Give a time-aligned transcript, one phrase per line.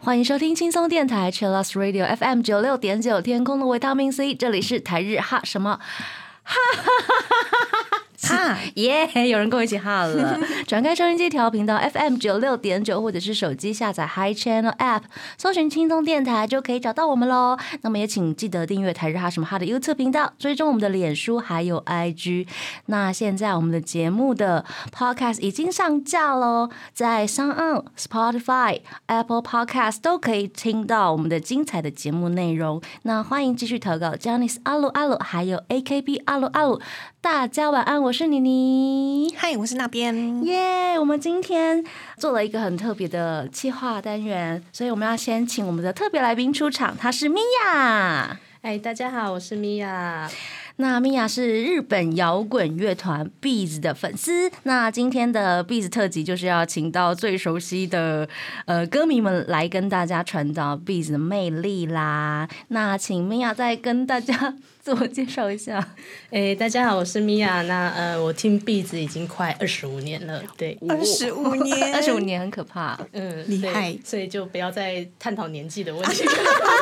[0.00, 5.78] 欢迎收听轻松电台 Chillus Radio FM 九六点九天空的维他命 C，这里是台日哈什么？
[6.42, 7.25] 哈哈哈。
[8.74, 10.38] 耶有人跟我一起哈了。
[10.66, 15.02] 转开收音机调频道 FM 九六点九，或者是手机下载 Hi Channel App，
[15.38, 17.56] 搜寻轻松电台就可以找到我们喽。
[17.82, 22.46] 那么也请记得订阅台日哈什么哈的 YouTube 频道，追踪我们的脸书还有 IG。
[22.86, 32.80] 那现在我们的节目的 Podcast 已经上架喽，在 s o n Spotify、Apple Podcast 都可以听到我们的精彩的节目内容。
[33.02, 36.80] 那欢迎继续投稿 j a n i c e 阿鲁阿鲁，还有 AKB 阿鲁阿鲁。
[37.20, 39.34] 大家晚安，我是妮妮。
[39.36, 40.44] 嗨，我是那边。
[40.44, 41.82] 耶我们今天
[42.18, 48.38] 做了一个很特别的企划单元，所以我们要先请我们的特别来宾出场，他是米娅。
[48.60, 50.28] 哎，大家好，我是米娅。
[50.78, 54.50] 那米娅是日本摇滚乐团 Bees 的粉丝。
[54.64, 58.28] 那今天的 Bees 特辑就是要请到最熟悉的
[58.66, 62.46] 呃歌迷们来跟大家传达 Bees 的魅力啦。
[62.68, 64.54] 那请米娅再跟大家
[64.86, 65.84] 自我介绍一下。
[66.30, 67.60] 哎，大家好，我是米娅。
[67.62, 72.96] 那呃，我听 Bees 已经快二十五年了，对，二十五年，二十五年很可怕。
[73.10, 76.22] 嗯，厉害所以就不要再探讨年纪的问题。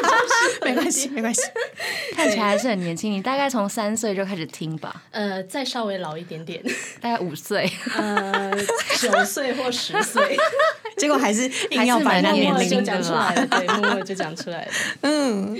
[0.61, 1.41] 没关系，没关系。
[2.15, 6.63] 看起来还是很年轻，你大概从三岁就开始听吧，呃，再稍微老一点点，
[7.01, 7.73] 大概五岁。
[7.97, 8.53] 呃，
[9.01, 10.37] 九岁或十岁，
[10.99, 14.71] 结果还是硬要把那默默就讲出来了，对，默默就讲出来了。
[15.03, 15.59] 嗯，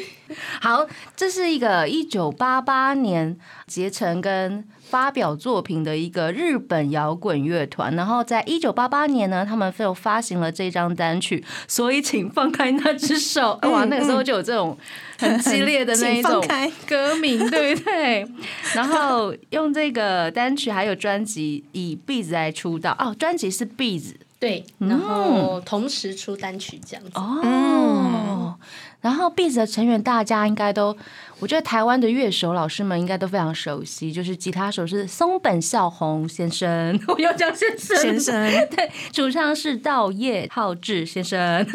[0.61, 13.59] 好，这是一个一九八八年结成跟发表作品的一个日本摇滚乐团，然后在一九八八年呢，他们就发行了这张单曲，所以请放开那只手。
[13.69, 14.79] 哇，那个时候就有这种
[15.19, 16.41] 很激烈的那一种
[16.87, 18.27] 歌名，对不对？
[18.75, 24.13] 然后用这个单曲还有专辑以 Beats 来出道哦，专辑是 Beats
[24.45, 27.13] 对，然后同时出单曲这样子。
[27.15, 28.55] 哦。
[29.01, 30.95] 然后 Beats 的成员大家应该都，
[31.39, 41.67] 我觉得台湾的乐手老师们应该都非常熟悉，就是吉他手是松本孝宏先生，我要讲先生先生， 对，主唱是道叶浩志先生。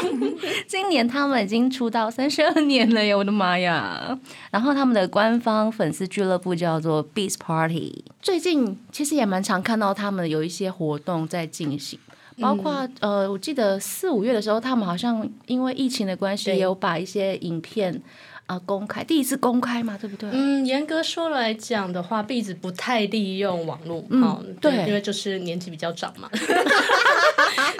[0.68, 4.18] 今年他们已经出道三十二年了耶，我的妈呀！
[4.50, 11.98] 然后他们的官方粉丝俱乐部叫做 Beats Party，最近其实也蛮常看到他们有一些活动在进行。
[12.40, 18.00] 包括呃，我记得四五月的时候，他们好像因为疫情的关系，也有把一些影片
[18.46, 20.28] 啊、公开，第一次公开嘛，对不对？
[20.32, 26.28] 嗯，严格说来讲的话，壁纸不太利用网络，嗯哦，对因为就是年纪比较长嘛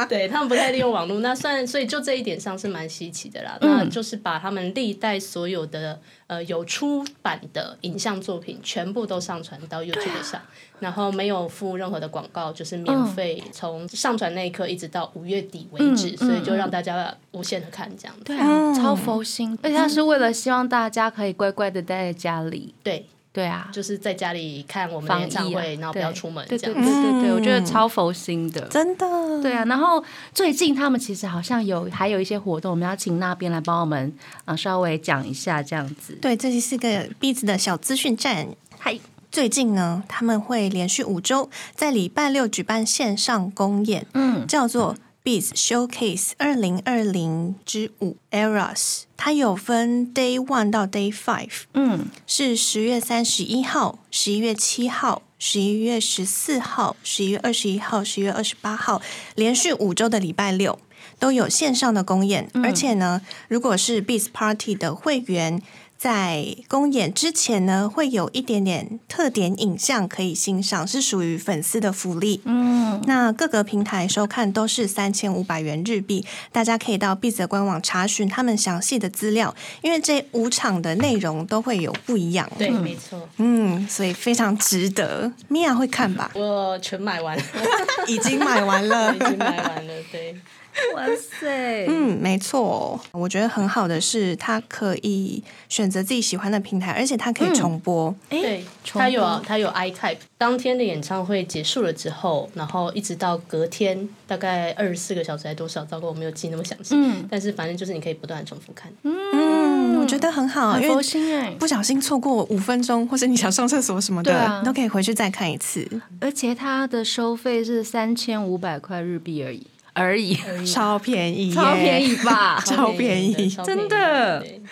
[0.09, 3.59] 对他们不太利用网络，那算所以就这一点上是蛮稀奇的啦。
[3.61, 6.01] 嗯那就是把他们历代所有的
[6.31, 10.41] 呃有出版的影像作品全部都上传到 YouTube 上，
[10.79, 16.61] 然后没有付任何的广告，就是免费从上传那一刻一直到五月底为止，嗯所以就嗯。
[16.61, 18.23] 让大家无限的看这样子。
[18.23, 22.75] 对啊，超佛心，而且他是为了希望大家可以乖乖的待在家里。
[22.83, 27.03] 对，对啊，就是在家里看我们演唱会，然后不要出门对对对这样子。
[27.03, 28.61] 对对，嗯我觉得超佛心的。
[28.69, 29.07] 真的，
[29.41, 30.03] 对啊，然后
[30.35, 36.19] 最近他们其实好像有还有一些活动，我们要请那边来帮我们啊、呃稍微讲一下这样子。
[36.21, 38.49] 对，这里是个 Beats 的小资讯站。
[38.79, 38.99] 嗨，
[39.31, 49.03] 最近呢，他们会连续五周在礼拜六举办线上公演，嗯，叫做 Beats Showcase 二零二零之五 Eras。
[49.17, 59.03] 它有分 Day One 到 Day Five，嗯，是十月三十一号、十一月七号、十一月十四号、十一月二十一号、十一月二十八号，
[59.35, 60.79] 连续五周的礼拜六
[61.19, 62.51] 都有线上的公演。
[62.65, 65.61] 而且呢，如果是 Beats Party 的会员，
[66.01, 72.41] 在公演之前呢，会有一点点特点影像可以欣赏，是属于粉丝的福利。
[72.47, 82.51] 嗯，那各个平台收看都是三千五百元日币，大家可以到 Beats 的官网查询他们详细的资料，因为这五场的内容都会有不一样。
[82.57, 85.31] 对，没错，嗯，所以非常值得。
[85.49, 86.31] 米娅会看吧？
[86.35, 87.43] 我全买完了，
[88.09, 89.19] 已经买完了 已。
[89.19, 89.93] 经买完了。
[90.11, 90.35] 对，
[90.95, 98.15] 哇塞，嗯，没错，我觉得很好的是，他可以选择自己喜欢的平台，而且它可以重播。
[98.29, 105.85] 对，重它有播它有 iType，当天的演唱会结束了之后，然后一直到隔天，大概二十四个小时还多少？
[105.85, 106.95] 糟糕，我没有记那么详细。
[106.97, 108.91] 嗯但是反正就是你可以不断地重复看。
[109.03, 115.87] 嗯，我觉得很好，很佛因为心哎、不小心错过五分钟，或是你想上厕所什么的，啊你都可以回去再看一次，
[116.21, 122.17] 而且它的收费是三千五百块日币而已，而已，超便宜，超便宜。
[122.25, 122.63] 吧？
[122.65, 124.63] 超便宜真的对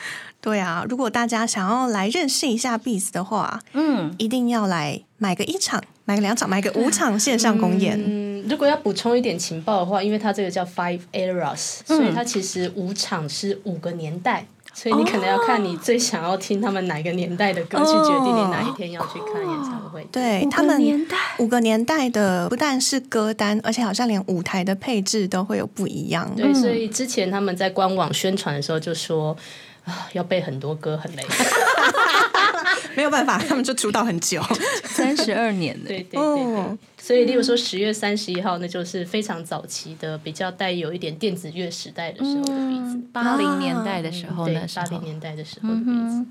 [0.41, 7.99] 对啊，如果大家想要来认识一下 Beats 的话，嗯，一定要来买个一场，买个两场，买个五场线上公演。
[7.99, 14.47] 嗯，如果要补充一点情报的话，因为它这个叫 Five Eras，所以它其实五场是五个年代。
[14.81, 20.07] 所以你可能要看你最想要听他们哪个年代的歌，去决定你哪一天要去看演唱会。
[20.13, 20.81] 对他们
[21.39, 26.33] 五个年代的不但是歌单，而且好像连舞台的配置都会有不一样。
[26.37, 29.37] 对，所以之前他们在官网宣传的时候就说
[29.85, 31.27] 啊，要背很多歌很累，
[32.95, 34.41] 没有办法，他们就出道很久，
[34.85, 35.89] 三十二年了。
[35.89, 36.79] 对对对对。
[37.09, 46.27] 所以，例如说十月三十一号，那就是非常早期的，比较带有一点电子乐时代的时候的鼻子，八零年代的时候呢，八零年代的时候的鼻子。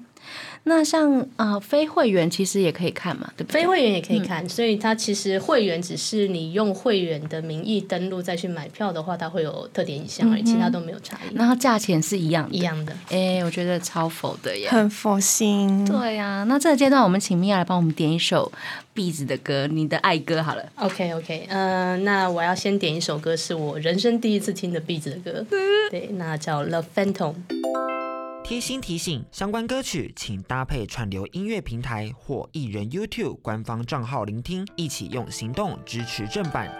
[0.63, 3.61] 那像啊，非会员其实也可以看嘛，对不对？
[3.61, 11.35] 非会员也可以看，所以它其实会员只是你用会员的名义登录再去买票的话，它会有特点影响而已，其他都没有差异。
[11.35, 15.85] 然后价钱是一样一样的，哎，我觉得超佛的耶，很佛心。
[15.85, 18.51] 对呀，那这个阶段我们请米娅来帮我们点一首
[18.93, 20.63] 壁纸的歌，你的爱歌好了。
[20.75, 25.45] OK OK，嗯，那我要先点一首歌，是我人生第一次听的壁纸的歌，
[25.89, 27.33] 对，那叫《Love Phantom》。
[28.47, 36.73] 贴心提醒：相关歌曲请搭配串流音乐平台或艺人 YouTube 官方账号聆听，一起用行动支持正版。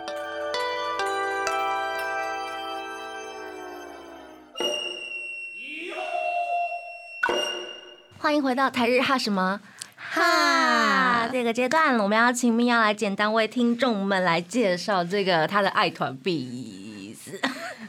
[8.18, 9.60] 欢迎回到台日哈什么
[9.98, 16.87] 哈这个阶段，我们要请米娅来简单为听众们来介绍这个他的爱团 B 子。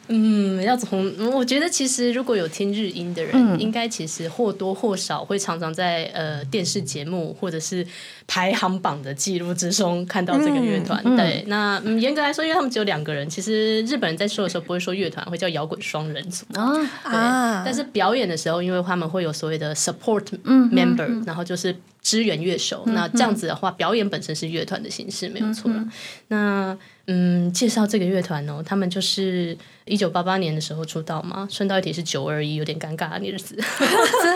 [0.08, 7.86] 嗯，要从我觉得其实如果有听日音的人，应该其实或多或少会常常在呃电视节目或者是
[8.26, 11.02] 排行榜的记录之中看到这个乐团。
[11.16, 17.62] 对，那严格来说，因为他们只有两个人，其实日本人在说的时候不会说乐团，会叫摇滚双人组啊。
[17.64, 21.74] 但是表演的时候，因为他们会有所谓的 support member，然后就是
[22.08, 22.82] 支援乐手。
[22.86, 25.70] 那这样子的话，表演本身是乐团的形式，没有错。
[26.28, 26.74] 那
[27.10, 33.54] 嗯，介绍这个乐团哦，他们就是一九八八年的时候出道嘛，顺道一提是九二一，有点尴尬的日子，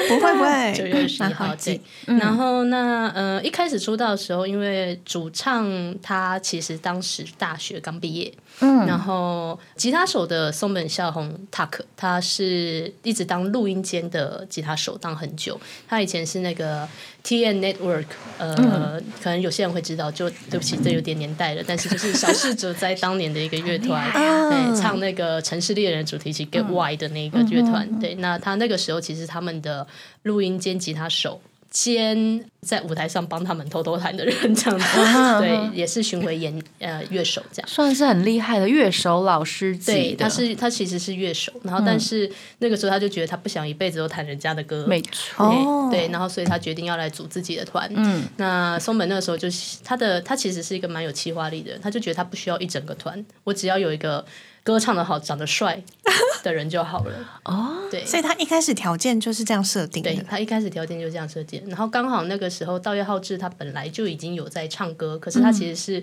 [0.08, 1.80] 不会不会， 九月二十一号对。
[2.06, 8.32] 然后那呃一开始出道的时候，因为主唱他其实当时大学刚毕业，
[8.62, 16.88] 嗯，然后吉他手的松本孝宏 Tuck，他是一直当录音间的吉他手当很久，他以前是那个
[17.22, 18.06] T N Network，
[18.38, 22.52] 呃，可能有些人会知道，就对不起，这有点年代了，但是就是小事。
[22.62, 29.84] 者在当年的一个乐团， 对，唱那个《城市猎人》主题曲《Get Why》的那个乐团，对，那他那个时候其实他们的
[30.22, 31.40] 录音间吉他手。
[31.72, 34.84] 兼在舞台上帮他们偷偷弹的人，这样子，
[35.40, 40.16] 对，也是巡回演呃乐手这样，算是很厉害的乐手老师级的。
[40.18, 47.90] 他是他其实是乐手，然后但是那个时候他就觉得他不想一辈子都弹人家的歌，没错，对，然后所以他决定要来组自己的团。
[47.96, 54.22] 嗯，那松本那个时候就是他的他其实是一个蛮有企划力的人，他就觉得他不需要一整个团，我只要有一个。
[54.62, 55.82] 歌唱的好、长得帅
[56.42, 57.12] 的人就好了
[57.44, 57.78] 哦。
[57.90, 60.12] 对，所以他一开始条件就是这样设定的。
[60.12, 66.02] 对他一开始条件就这样设定，然后刚好那个时候道月浩志他本来就已经有在唱歌，可是他其实是。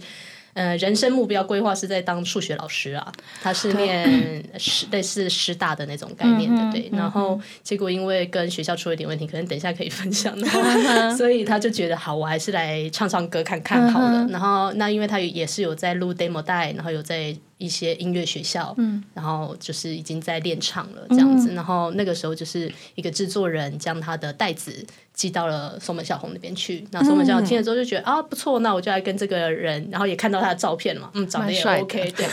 [0.55, 6.89] 呃，人生目标规划是在当数学老师啊，他是念师类似师大的那种概念的，对。
[6.91, 10.35] 然后结果因为跟学校出了点问题，可能等一下可以分享，
[11.15, 14.27] 所以他就觉得好，我还是来唱唱歌看看好了。
[14.31, 18.75] 然后那因为他也是有在录 demo 带，然后有在一些音乐学校，
[19.13, 21.53] 然后就是已经在练唱了这样子。
[21.53, 24.83] 然后那个时候就是一个制作人将他的袋子。
[25.11, 32.25] 寄到了松本小红那边去，那松本小红听了之后就觉得啊不错，那我就来跟这个人，然后也看到他的照片嘛，嗯，长得也 OK，对，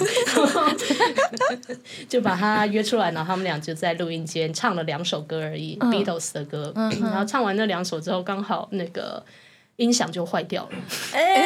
[2.08, 9.20] 就把他约出来，然后他们俩就在录音间唱了两首歌而已，Beatles 的歌，然后唱完那两首之后，刚好那个。
[9.76, 10.70] 音响就坏掉了，
[11.12, 11.44] 哎，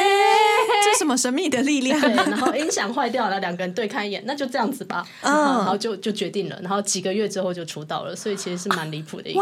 [0.85, 1.99] 这什么神秘的力量？
[1.99, 9.41] 对，然后音响坏掉了，两个人对看一眼，那就这样子吧，然后就就决定了，然后几个月之后就出道了，所以其实是蛮离谱的一个，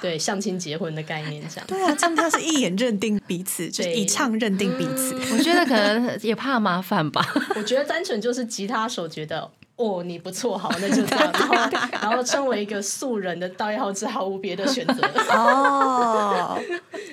[0.00, 1.66] 对，相亲结婚的概念这样。
[1.66, 5.14] 对啊，他们他是一眼认定彼此，就是以唱认定彼此。
[5.32, 7.26] 我觉得可能也怕麻烦吧。
[7.56, 9.50] 我觉得单纯就是吉他手觉得。
[9.76, 11.32] 哦，你不错，好，那就这样。
[11.32, 11.56] 然后，
[12.02, 16.60] 然后身为一个素人的道耀是毫无别的选择哦，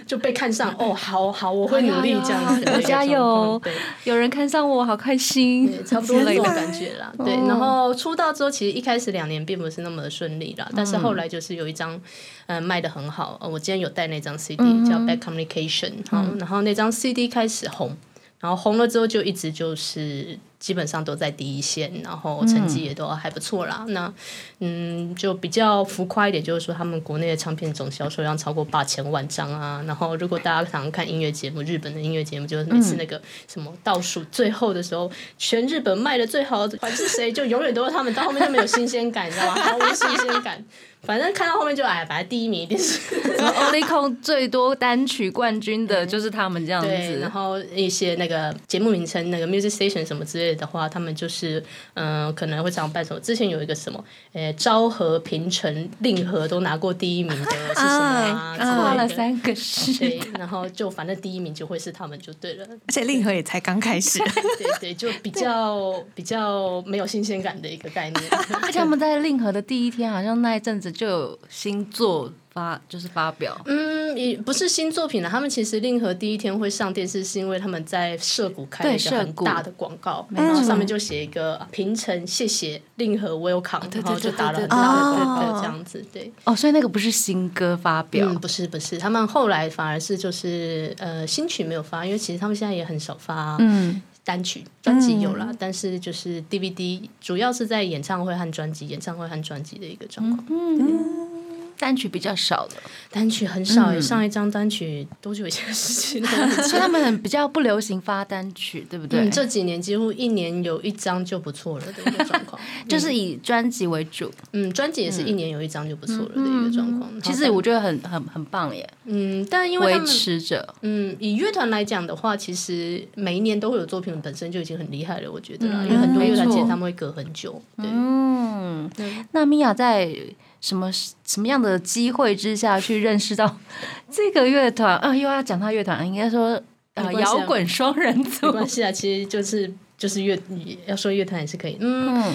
[0.07, 0.73] 就被看上。
[0.79, 3.59] 哦，好好，我会努力这样子，加油。
[3.63, 3.73] 对，
[4.05, 7.11] 有人看上我，好开心，差不多那种感觉啦。
[7.17, 11.99] 对，然后出道之后，其实一开始两年并不是那么的顺利啦，但是后来就是有一张，
[12.47, 13.37] 嗯，卖的很好。
[13.51, 17.95] 我今天有带那张 CD 叫《Bad Communication》，好然后那张 CD 开始红。
[18.39, 23.83] 然后红了之后就一直就是基本上都在第一线，然后成绩也都还不错啦。
[23.89, 24.13] 那
[24.59, 29.83] 嗯，就比较浮夸一点，就是说他们国内的唱片总销售量超过八千万张啊。
[29.87, 39.53] 然后如果大家常常看音乐节目，日本的音乐节目就是每次那个什么倒数最后的时候，全日本卖的最好的，反正是谁就永远都是他们，到后面就没有新鲜感，你知道吗？
[39.55, 40.63] 毫无新鲜感。
[41.01, 42.99] 反正看到后面就哎，反正第一名一定是。
[43.37, 46.87] 然后 Only Con 最多单曲冠军的就是他们这样子。
[46.87, 51.63] 对，然后一些那个节目名称，那个 Music Station 什么之类的话，他们就是
[51.93, 53.19] 嗯，可能会常办什么。
[53.21, 58.55] 之前有一个什么，呃，昭和、平成、令和都拿过第一名的是什么？
[58.57, 62.65] 花了三个世对，然后就反正第一名就会是他们就对了。
[62.65, 64.19] 而且令和也才刚开始。
[64.57, 68.23] 对对，就比较比较没有新鲜感的一个概念。
[68.63, 70.86] 而且他们在令和的第一天，好像那一阵子。
[70.91, 73.59] 就有新作发，就是发表。
[73.65, 75.29] 嗯，也不是新作品了。
[75.29, 86.03] 他们其实令和第一天会上电视，是因为他们在涉谷开了一个很大的广告，然后上面就写一个平成谢谢令和 welcome，然后就打了很大的广告这样子。
[86.11, 93.57] 对，哦，所以那个不是新歌发表，不是不是，他们后来反而是就是呃新曲没有发，因为其实他们现在也很少发。
[93.59, 94.01] 嗯。
[94.27, 100.45] 单曲专辑有啦，但是就是 DVD 主要是在演唱会和专辑、演唱会和专辑的一个状况。
[100.49, 101.36] 嗯。
[101.79, 102.75] 单曲比较少的，
[103.11, 103.99] 单曲很少。
[103.99, 106.25] 上一张单曲多久以前的事情？
[106.63, 109.29] 所以他们很比较不流行发单曲，对不对？
[109.29, 114.31] 这几年几乎一年有一张就不错了的一个状况， 就是以专辑为主。
[114.53, 117.09] 嗯，专辑也是一年有一张就不错了的一个状况。
[117.21, 118.87] 其实我觉得很很很棒耶。
[119.05, 125.31] 嗯，但因为维持着，嗯，以乐团来讲的话，其实每一年都会有作品，本身就已经很厉害了。
[125.31, 127.61] 我觉得，因为很多乐团其实他们会隔很久。
[127.77, 128.89] 对嗯，
[129.31, 130.13] 那米娅在。
[130.61, 130.91] 什么
[131.25, 133.57] 什么样的机会之下去认识到
[134.11, 135.15] 这个乐团啊？
[135.15, 136.61] 又要讲到乐团，应该说
[136.95, 138.47] 啊，摇滚双人组。
[138.47, 140.37] 没关系啊，其实就是就是乐，
[140.85, 141.77] 要说乐团也是可以。
[141.79, 142.21] 嗯。
[142.23, 142.33] 嗯，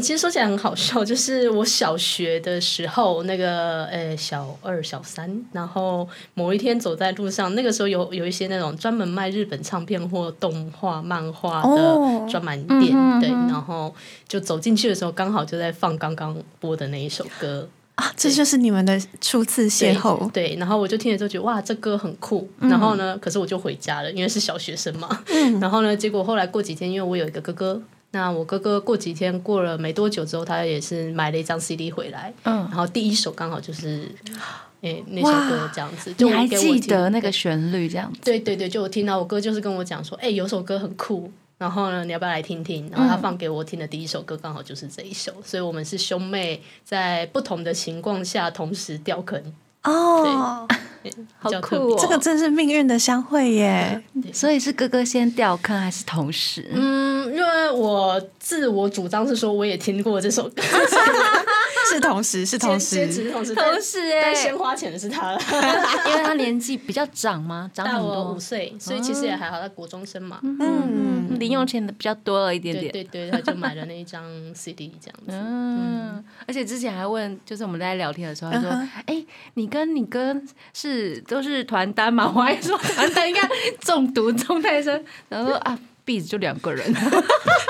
[0.00, 13.94] 其实说起来很好笑，就是我小学的时候，那个呃小二、小三，然后某一天走在路上，那个时候有有一些那种专门卖日本唱片或动画、漫画的专门店，对，然后
[14.26, 25.08] 就走进去的时候，刚好就在放刚刚播的那一首歌啊，这就是你们的初次邂逅，对，然后我就听了之后觉得哇，这歌很酷，然后呢，可是我就回家了，因为是小学生嘛，
[25.60, 27.80] 然后呢，结果后来过几天，因为我有一个哥哥。
[28.12, 34.06] 那我哥哥过几天过了没多久之后，他也是买了一张 CD 回来，嗯，然后第一首刚好就是，
[34.82, 38.20] 诶那首歌这样子，你还记得那个旋律这样子？
[38.22, 42.88] 对对对，就我听到我哥就是跟我讲说，哎，有首歌很酷，然后呢，你要不要来听听？
[42.90, 49.42] 然后他放给我听的第一首歌刚好就是这一首，所以我们是兄妹在不同的情况下同时掉坑
[49.84, 50.68] 哦。
[51.40, 51.98] 好酷！
[51.98, 54.00] 这个真是命运的相会耶！
[54.32, 56.70] 所以是哥哥先掉坑还是同时？
[56.72, 60.62] 嗯，因为我自我主张是说，我也听过这首歌。
[61.90, 65.38] 是同时，是同时，同时，同时，但先花钱的是他了，
[66.08, 67.70] 因为他年纪比较长吗？
[67.74, 70.38] 大我五岁，所以其实也还好，他国中生嘛。
[70.42, 72.90] 嗯，零用钱的比较多了一点点。
[72.92, 74.24] 对对，他就买了那一张
[74.54, 75.32] CD 这样子。
[75.32, 78.70] 嗯，而且之前还问，就是我们在聊天的时候，他说
[79.06, 79.22] ：“哎，
[79.54, 80.34] 你跟你哥
[80.72, 83.42] 是都是团单嘛？”我还说团单应该
[83.80, 85.78] 中毒中太深，然后说啊。
[86.04, 86.92] 壁纸就两个人，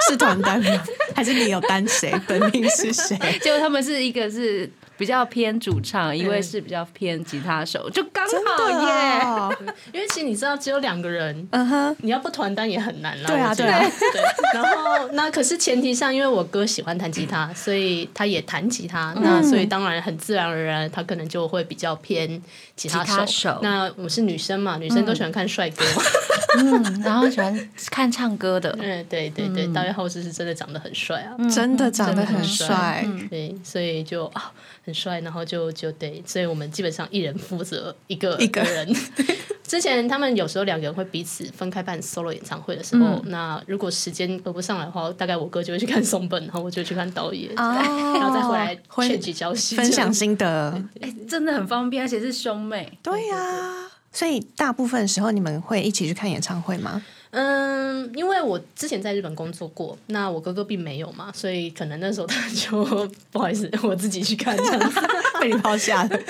[0.08, 0.82] 是团单吗？
[1.14, 2.12] 还是你有单谁？
[2.26, 3.16] 本命是谁？
[3.40, 4.70] 结果他们是一个是
[5.02, 9.56] 比较偏主唱，一位是比较偏吉他手，就刚好耶。
[9.92, 13.26] 因为其实你知道，只有两个人，嗯哼，你要不团单也很难啦。
[13.26, 13.80] 对啊，对啊。
[13.80, 14.22] 对。
[14.54, 22.40] 然后那可是前提上，因为我哥喜欢弹吉他，所以他也弹吉他，那所以当然很自然而然，他可能就会比较偏
[22.76, 23.58] 吉他手。
[23.60, 25.84] 那我是女生嘛，女生都喜欢看帅哥。
[26.58, 34.52] 嗯，然后喜欢看唱歌的， 嗯，对对对，大卫后世是真的长得很帅啊，真的长得很帅，对，所以就啊
[34.92, 38.94] 很帅，然后就就得，所以我们基本上一人负责一个一个人。
[39.64, 53.88] 之前他们有时候两个人会彼此分开办 solo 演唱会的时候，那如果时间合不上来的话，大概我哥就会去看松本，然后我就去看导演，然后再回来劝几交心，分享心得，哎，真的很方便，而且是兄妹，对呀。
[54.12, 57.02] 所以大部分时候你们会一起去看演唱会吗？
[57.32, 65.00] 嗯，因为我之前在日本工作过，那我哥哥并没有嘛，所以可能那时候他就不好意思，我自己去看这样子
[65.40, 66.20] 被你抛下了。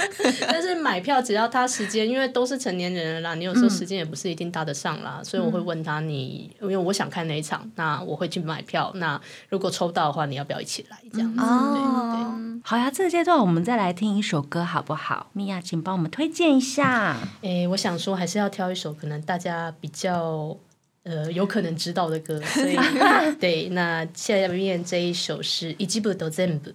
[0.42, 8.92] 但是买票只要他时间，因为都是成年人了啦，你有时候时间也不是一定搭得上啦，所以我会问他你，因为我想看哪一场，那我会去买票。
[8.94, 11.42] 那如果抽到的话，你要不要一起来这样子？
[11.42, 15.30] 哦，好呀，这个阶段我们再来听一首歌好不好？
[15.32, 17.16] 米娅，请帮我们推荐一下。
[17.40, 20.56] 诶，我想说还是要挑一首可能大家比较。
[21.04, 22.76] 呃有可能知道的歌，所以
[23.40, 23.68] 对。
[23.70, 26.70] 那下面这一首是一季不都全部。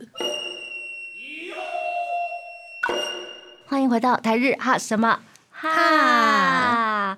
[3.66, 5.20] 欢迎回到台日哈什么
[5.50, 7.18] 哈。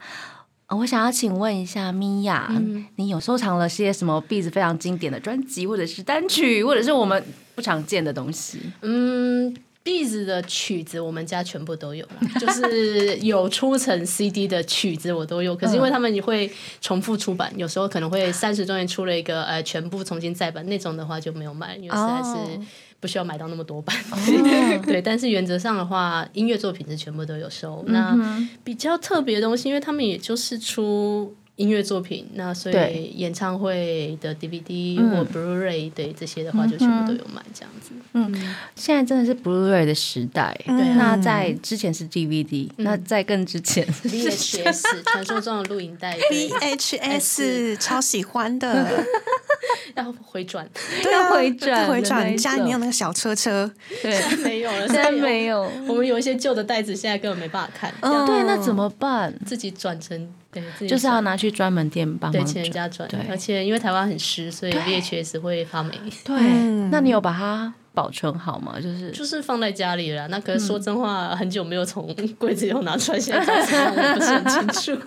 [0.70, 2.52] 我想要请问一下米娅，
[2.98, 7.24] 你有收藏了些什么 B 子非常经典的专辑，或者是单曲，或者是我们
[7.56, 8.60] 不常见的东西？
[8.82, 15.56] 嗯，B 子的曲子我们家全部都有了， 就是有出成 CD 的曲子我都有。
[15.56, 22.60] 可是因为他们也会重复出版，有时候可能会三十周年出了一个呃全部重新再版那种的话就没有卖，因为实在是。
[23.02, 23.96] 不需要买到那么多版，
[24.86, 27.82] 对，但是原则上的话，音乐作品是全部都有收。
[27.88, 28.14] 那
[28.62, 31.34] 比较特别的东西，因为他们也就是出。
[31.60, 37.92] 音乐作品，那所以演唱会的 DVD 或 Blu-ray 对这些的话，就全部都有买这样子。
[38.14, 40.58] 嗯，现在真的是 Blu-ray 的时代。
[40.66, 49.04] 对，那在之前是 DVD，那在更之前 VHS， 传说中的录影带 VHS，超喜欢的，
[49.98, 50.66] 要回转，
[51.12, 52.38] 要回转，回转。
[52.38, 53.70] 家里面有那个小车车，
[54.02, 55.70] 对，没有了，现在没有。
[55.90, 57.94] 我们有一些旧的袋子，现在根本没办法看。
[58.26, 59.38] 对，那怎么办？
[59.46, 60.34] 自己转成。
[60.52, 63.08] 对，就是要拿去专门店帮忙请人家转。
[63.08, 65.94] 对，而且因为台湾很湿，所以 VHS 会发霉。
[66.24, 66.42] 对，
[66.90, 68.80] 那你有把它保存好吗？
[68.82, 70.26] 就是就是放在家里了。
[70.30, 74.92] 那可是说真话，很久没有从柜子里拿出来，现在我不是很清楚。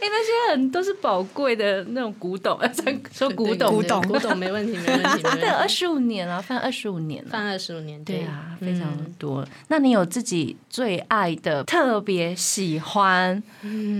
[0.00, 2.58] 哎，那些很都是宝贵的那种古董，
[3.12, 5.22] 说古董，古董，古董没问题，没问题。
[5.38, 9.46] 对， 二十五年了，放二十五年，放二十五年，对啊，非常多。
[9.68, 13.40] 那你有自己最爱的、特别喜欢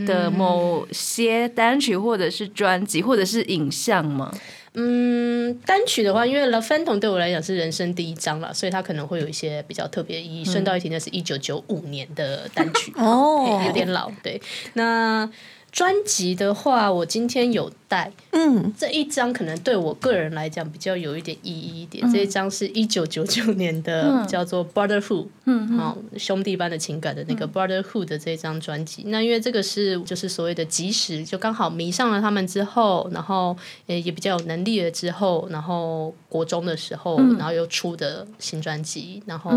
[0.06, 4.32] 的某些单曲，或者是专辑，或者是影像吗？
[4.74, 10.44] 嗯，单曲的话，因为《Phantom》对我来讲是人生第一张了，所以它可能会有一些比较特别意义。
[10.44, 14.10] 顺道一提，那是一九九五年的单曲，哦，有点老。
[14.22, 14.40] 对，
[14.74, 15.30] 那。
[15.72, 22.10] 专辑的话，我今天有带，嗯，这一张可能对我个人来讲比较有一点意义一点。
[22.12, 29.04] 这一张是一九九九年的，叫做《Brotherhood》，嗯，好，兄弟般的情感的那个《Brotherhood》的这张专辑。
[29.06, 39.52] 那因为这个是就是所谓的及时，就刚好迷上了他们之后，然后也也比较有能力了之后，然后国中的时候，然后又出的新专辑，然后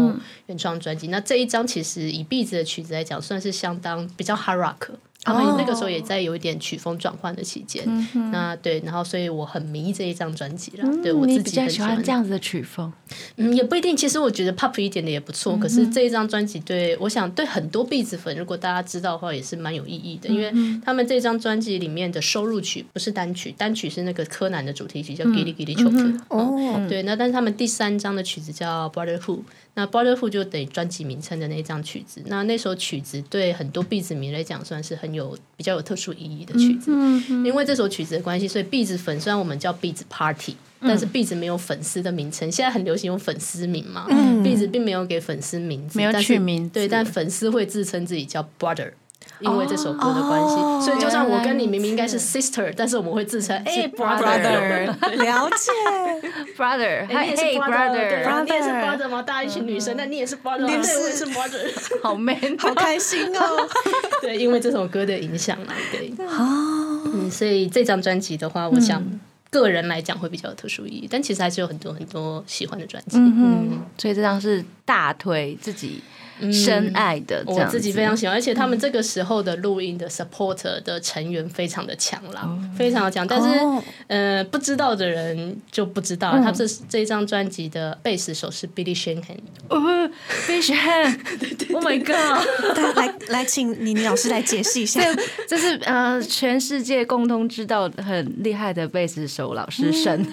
[0.45, 1.07] 原创专辑。
[1.07, 4.89] 那这一张其实以 B 子的曲子来讲，算是相当比较 Hard Rock。
[5.23, 7.83] 他们那个时候也在有一点曲风转换的期间，
[8.31, 10.97] 那对，然后所以我很迷这一张专辑了。
[11.01, 12.91] 对我自己比较喜欢这样子的曲风，
[13.37, 13.95] 嗯，也不一定。
[13.95, 15.55] 其实我觉得 pop 一点的也不错。
[15.57, 20.27] 可是这一张专辑，对我想对很多 B 子粉，如果大家知道的话，也是蛮有意义的。
[20.27, 26.17] 因为他们这张专辑里面的收录曲不是单曲，单曲是那个柯南的主题曲叫《Gilly Gilly Choke》。
[26.27, 29.37] 哦，对，那但是他们第三张的曲子叫《Brotherhood》。
[29.75, 32.21] 那《Brotherhood》就等于专辑名称的那一张曲子。
[32.27, 36.91] 那那首曲子对很多 B 子迷来讲，算是很有比较有特殊意义的曲子。
[37.43, 42.51] 因为这首曲子的关系，所以 B 子粉虽然我们叫 B 子 Party，但是 B 子没有粉丝的名称。
[42.51, 44.05] 现在很流行用粉丝名嘛
[44.43, 46.69] ，B 子并没有给粉丝名字，没有取名。
[46.69, 48.91] 对，但粉丝会自称自己叫 Brother。
[49.43, 54.85] 因为这首歌的关系，所以就算我跟你明明应该是 sister，但是我们会自称哎 brother，
[55.17, 55.71] 了解
[56.57, 59.21] brother，你也是 brother，你也是 brother 吗？
[59.21, 63.67] 大家一群女生，那你也是 brother，对，我也是 brother，好 man， 好开心哦。
[64.21, 66.13] 对，因为这首歌的影响嘛，对。
[66.25, 67.01] 哦。
[67.13, 69.03] 嗯，所以这张专辑的话，我想
[69.49, 73.17] 个人来讲会比较有特殊意义，但其实还是有很多很多喜欢的专辑。
[73.17, 76.01] 嗯，所以这张是大推自己。
[76.51, 83.25] 深爱的，我自己非常喜欢，而且他们这个时候的录音的 supporter 的成员非常的强朗，非常的强。
[83.27, 83.47] 但是，
[84.07, 89.37] 呃，不知道的人就不知道，他这这一张专辑的贝斯手是 Billy Sheehan。
[89.69, 90.09] 哦
[90.47, 92.95] ，Billy Sheehan，Oh my God！
[92.97, 95.01] 来来，请妮妮老师来解释一下，
[95.47, 100.25] 这是呃全世界共同知道很厉害的贝斯手老师神，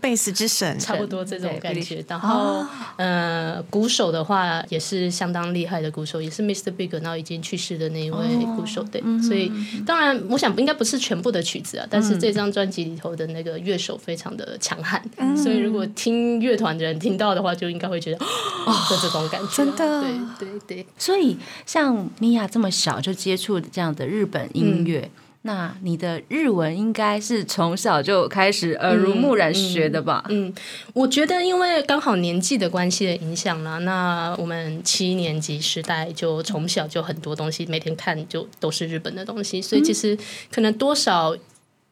[0.00, 2.04] 贝斯之神，差不多这种感觉。
[2.06, 2.64] 然后，
[2.96, 5.10] 呃，鼓手的话也是。
[5.22, 6.72] 相当厉害的鼓手，也是 Mr.
[6.72, 9.52] Big，然后已经去世的那一位鼓手，对，所以
[9.86, 15.00] 当然，我想应该不是全部的曲子啊，但是这张专辑里头的那个乐手非常的强悍，
[15.36, 20.02] 所以如果听乐团的人听到的话，就应该会觉得哦，这种感觉，真的，
[20.40, 20.86] 对对对。
[20.98, 25.08] 所以像米娅这么小就接触这样的日本音乐。
[25.44, 30.24] 那你的日文应该是从小就开始耳濡目染学的吧？
[30.28, 30.54] 嗯，
[30.92, 33.78] 我觉得因为刚好年纪的关系的影响啦。
[33.78, 40.16] 那我们七年级时代就从小就很多东西，每天看就都是日本的东西，所以其实
[40.50, 41.36] 可能多少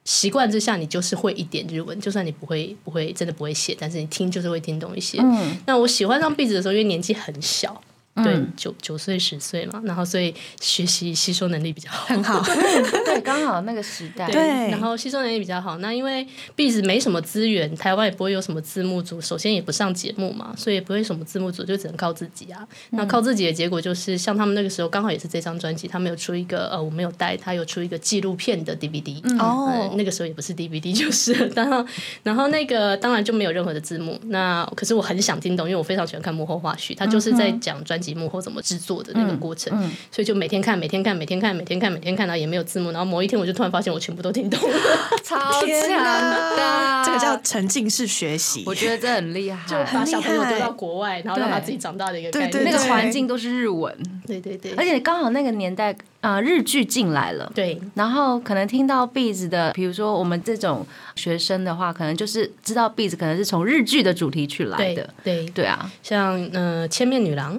[0.04, 5.18] 习惯之下，你就是会一点日文，就算你不会不会真的不会写，但是你听就是会听懂一些。
[5.20, 7.82] 嗯，那我喜欢上壁纸的时候，因为年纪很小。
[8.16, 12.06] 对嗯，九九岁十岁嘛，然后所以学习吸收能力比较好。
[12.06, 12.42] 很好。
[13.06, 15.78] 对，刚好那个时代，对然后吸收能力比较好。
[15.78, 22.66] 那因为 B 子没什么资源，台湾也不会有什么字幕组，首先也不上节目嘛，所以也不会什么字幕组，就只能靠自己啊。
[22.90, 29.20] 那靠自己的结果就是，像他们那个时候刚好也是这张专辑，他们有出一个呃，我没有带，他有出一个纪录片的 DVD。
[29.38, 31.86] 呃哦，那个时候也不是 DVD 就是，然后
[32.22, 34.18] 然后那个当然就没有任何的字幕。
[34.24, 39.78] 那可是我很想听懂，因为我非常喜欢看幕后花絮，他就是在讲专辑幕后怎么制作的那个过程，
[40.10, 42.90] 所以就每天看，每天看，每天看，每天看，每天看，然后也没有字幕。
[42.90, 44.78] 然后某一天我就突然发现我全部都听懂了，
[45.22, 48.64] 超天强的，哪，这个叫沉浸式学习。
[48.66, 52.50] 我觉得这很厉害，就把小朋友厉害丢到国外，然后让他自己长大的一个概念。
[52.50, 52.64] 对。
[52.64, 53.94] 那个环境都是日文，
[54.26, 57.50] 对对对，而且刚好那个年代，呃，日剧进来了。
[57.54, 57.80] 对。
[57.94, 65.08] 然后可能听到 Beats 的，比如说我们这种学生的话，可能就是知道 Beats 可能是从日剧的主题曲来的。
[65.24, 65.64] 对，对。
[65.64, 67.58] 啊，像呃千面女郎，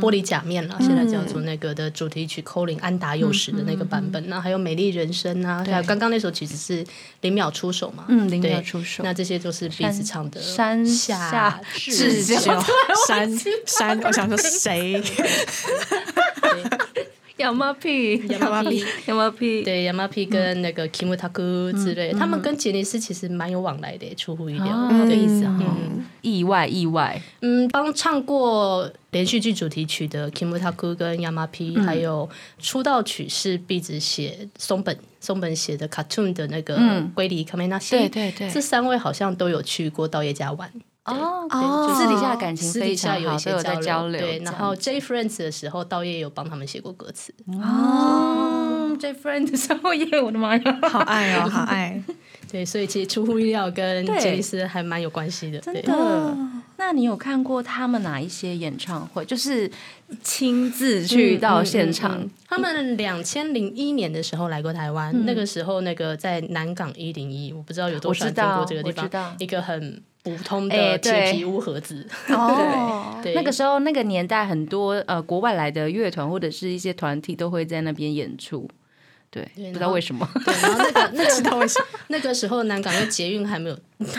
[0.00, 6.84] 玻璃假面啦，现在叫做那个的主题曲 Colin 安达幼时的那个版本，那还有美丽人生啊，还有刚刚那首曲子是
[7.22, 9.02] 零秒出手嘛，嗯，零秒出手。
[9.02, 12.36] 那这些都是 Beats 唱的山下下智久
[13.06, 15.02] 山山， 我想说谁？
[17.38, 18.84] 亚麻屁，Yamapi。
[19.06, 24.66] 亚麻屁，对 Yamapi 跟那个 Kimutaku 之类，他们跟杰尼斯其实蛮有往来的，出乎意料。
[24.66, 25.58] 哦对意思啊。
[25.60, 26.04] 嗯。
[26.20, 27.20] 意外意外。
[27.40, 32.28] 嗯，帮唱过连续剧主题曲的 Kimutaku 跟 Yamapi，、还有
[32.60, 36.78] 出道曲是壁纸写松本松本写的 Cartoon 的那个
[37.14, 38.50] 龟梨卡梅纳西，对对对。
[38.50, 40.70] 这三位好像都有去过道叶家玩。
[41.04, 44.20] 哦哦就私底下感情私底下有一些交流。
[44.20, 47.34] 对，然后 J Friends 的时候，道叶有帮他们写过歌词。
[47.46, 50.78] 哦，J Friend 的时候耶，我的妈呀！
[50.88, 52.00] 好爱哦，好爱。
[52.50, 55.58] 对，所以其实出乎意料，跟杰尼斯还蛮有关系的。
[55.60, 56.36] 真的。
[56.76, 59.24] 那你有看过他们哪一些演唱会？
[59.24, 59.70] 就是
[60.22, 72.06] 亲自去到现场，嗯嗯嗯他们两千零一年的时候来过台湾，那个时候那个在南港一零一，我不知道有多少人听过这个地方知道，一个很普通哎的铁皮屋盒子。
[72.28, 78.68] 哦， 对，那个时候那个年代，很多呃国外来的乐团或者是一些团体都会在那边演出。
[79.30, 80.28] 对，对不知道为什么。
[80.44, 83.78] 对，然后那个那个 知道为什么那个时候南港的捷运还没有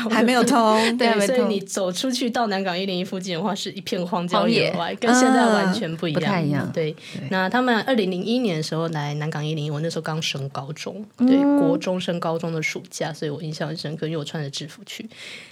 [0.09, 0.77] 还没有通？
[0.97, 6.21] 对所以你走出去到南港一零一附近的话，是一片荒郊野野外，跟现在完全不一样。
[6.21, 6.95] 不太一样对，
[7.29, 15.03] 那他们二零零一年的时候来南港一零一，我那时候刚升高中，对，国中升高中的暑假，所以我印象很深刻，因为我穿着制服去。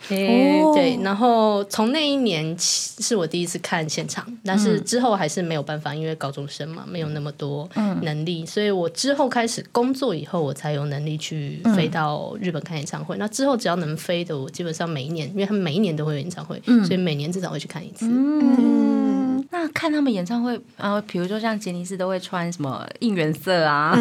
[0.09, 7.69] 哦对，然后从那一年起是我第一次看现场，但是之后还是没有办法，因为高中生嘛，没有那么多
[8.01, 13.17] 能力，所以我之后开始工作以后，我才有能力去飞到日本看演唱会。
[13.17, 18.05] 那之后只要能飞的，我基本上每一年，因为他们每一年都会有演唱会，所以每年至少会去看一次。
[18.07, 23.95] 嗯，那看他们演唱会，呃，比如说像杰尼斯都会穿什么应援色啊，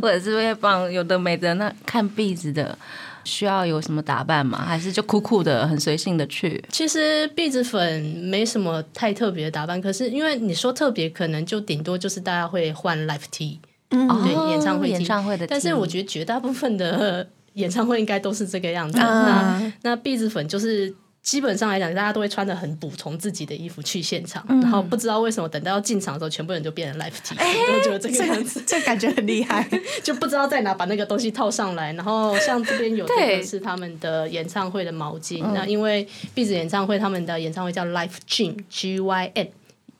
[0.00, 1.54] 或者是会帮有的没的。
[1.54, 2.76] 那看壁纸的
[3.24, 4.64] 需要有什么打扮吗？
[4.66, 6.62] 还是就酷酷的、很随性的去？
[6.70, 18.98] 其实壁纸粉没什么太特别的打扮，可是因为你说特别，可能就顶多就是大家会换 live T，对哦演唱会演唱会的但是我觉得绝大部分的演唱会应该都是这个样子。
[18.98, 20.94] 嗯那那壁纸粉就是。
[21.26, 29.68] 基本上来讲，大家都会穿的很补充自己的衣服去现场，然后不知道为什么等到要进场的时候，全部人就变成 live T，、都觉得这个样子，这感觉很厉害。
[30.04, 31.92] 就不知道在哪把那个东西套上来。
[31.94, 39.48] 然后像这边有这个是他们的演唱会的毛巾，那因为壁纸演唱会他们的演唱会叫 life Gym G Y M。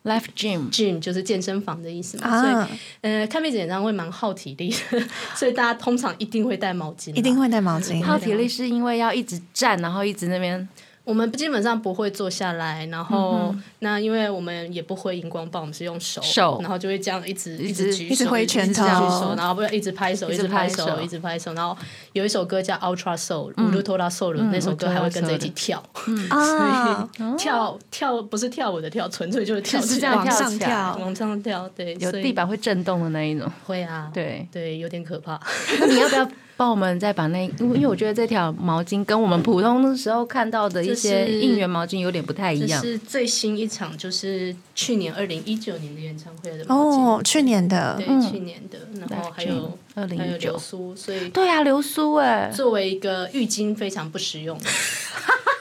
[0.07, 0.71] Life Gym。
[0.71, 5.03] gym 就是健身房的意思嘛，啊所以呃，看妹子演唱会蛮耗体力的，
[5.35, 8.03] 所以大家通常一定会带毛巾，一定会带毛巾。
[8.03, 10.67] 耗体力是因为要一直站，然后一直那边
[11.05, 13.55] 我们基本上不会坐下来，然后、
[13.87, 16.59] 那因为我们也不挥荧光棒，我们是用手，手。
[16.61, 21.77] 然后就会这样一直一直直举手，一直挥拳头一直举手，然后不要一直拍手，一直拍拍手手，一直拍手，然后
[22.13, 25.81] 有一首歌叫 Ultra Soul，乌鲁托拉 Soul，那首歌还会跟着一起跳，
[26.31, 30.99] 啊，跳跳不是跳舞的跳，纯粹就是跳是这样跳往上跳跳。
[31.01, 33.49] 往上跳，对，有地板会震动的那一种。
[33.65, 35.41] 会啊，对，对，有点可怕。
[35.79, 37.45] 那你要不要帮我们再把那？
[37.61, 42.81] 因为因为我觉得这条毛巾跟我们普通的时候看到的一些应援毛巾有点不太一样。
[42.83, 50.51] 这是最新一场，就是去年二零一九年的演唱会的哦，去年的对，去年的，然后还有二零还有一九。
[50.51, 54.59] 流，苏，所以对啊，流苏哎，作为一个浴巾非常不实用，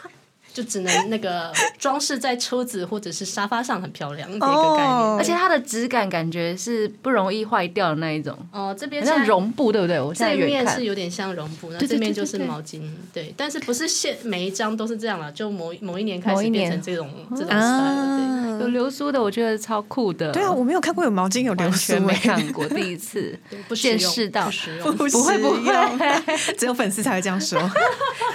[0.55, 4.89] 就只能那个 装饰在车子或者是沙发上，很漂亮的一个概念。
[4.89, 9.99] 哦而且它的质感感觉是不容易坏掉的那一种，哦，这边很像绒布，对不对？
[9.99, 12.39] 我现在这面是，有点像绒布，那对对这边就是对。
[12.39, 18.34] 对对毛巾，对，但是不是现每一张都是这样了，就某某一年开始变成这种这种 style，啊，
[18.65, 20.32] 有流苏的，我觉得超酷的。
[20.32, 23.38] 对啊，我没有看过有毛巾有流苏没欸看过，第一次
[23.75, 24.51] 见用识到不。
[24.51, 24.95] 实用。
[24.95, 25.73] 不不会不会，
[26.58, 27.60] 只有粉丝才会这样说。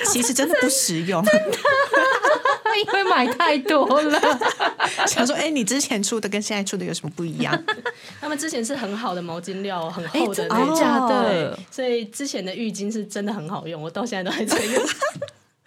[0.06, 1.24] 其实真的不实用。
[2.86, 4.20] 因为买太多了。
[5.06, 7.52] 想说，哎、你之前出的跟现在出的有什么不一样？
[8.20, 14.82] 他们之前是很好的毛巾料哦，很厚的那种，对所以之前的浴巾是真的很好用，我到现在都还在用。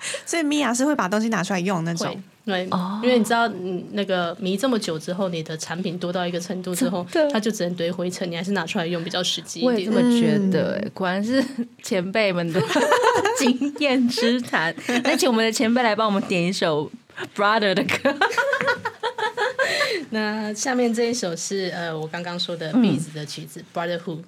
[0.26, 9.92] 所以米娅是会把东西拿出来用那会种。，对，哦因为你知道，嗯，那个迷这么久之后，你的产品多到一个程度之后，它就只能堆灰尘，你还是拿出来用比较实际一点我也这。
[9.92, 11.44] 么觉得、哎果然是
[11.82, 12.62] 前辈们的
[13.40, 14.76] 经验之谈。
[15.04, 16.92] 那请我们的前辈来帮我们点一首
[17.36, 18.16] Brother 的歌。
[20.12, 24.20] 那下面这一首是呃，我刚刚说的嗯 Beats 的曲子《Brotherhood》。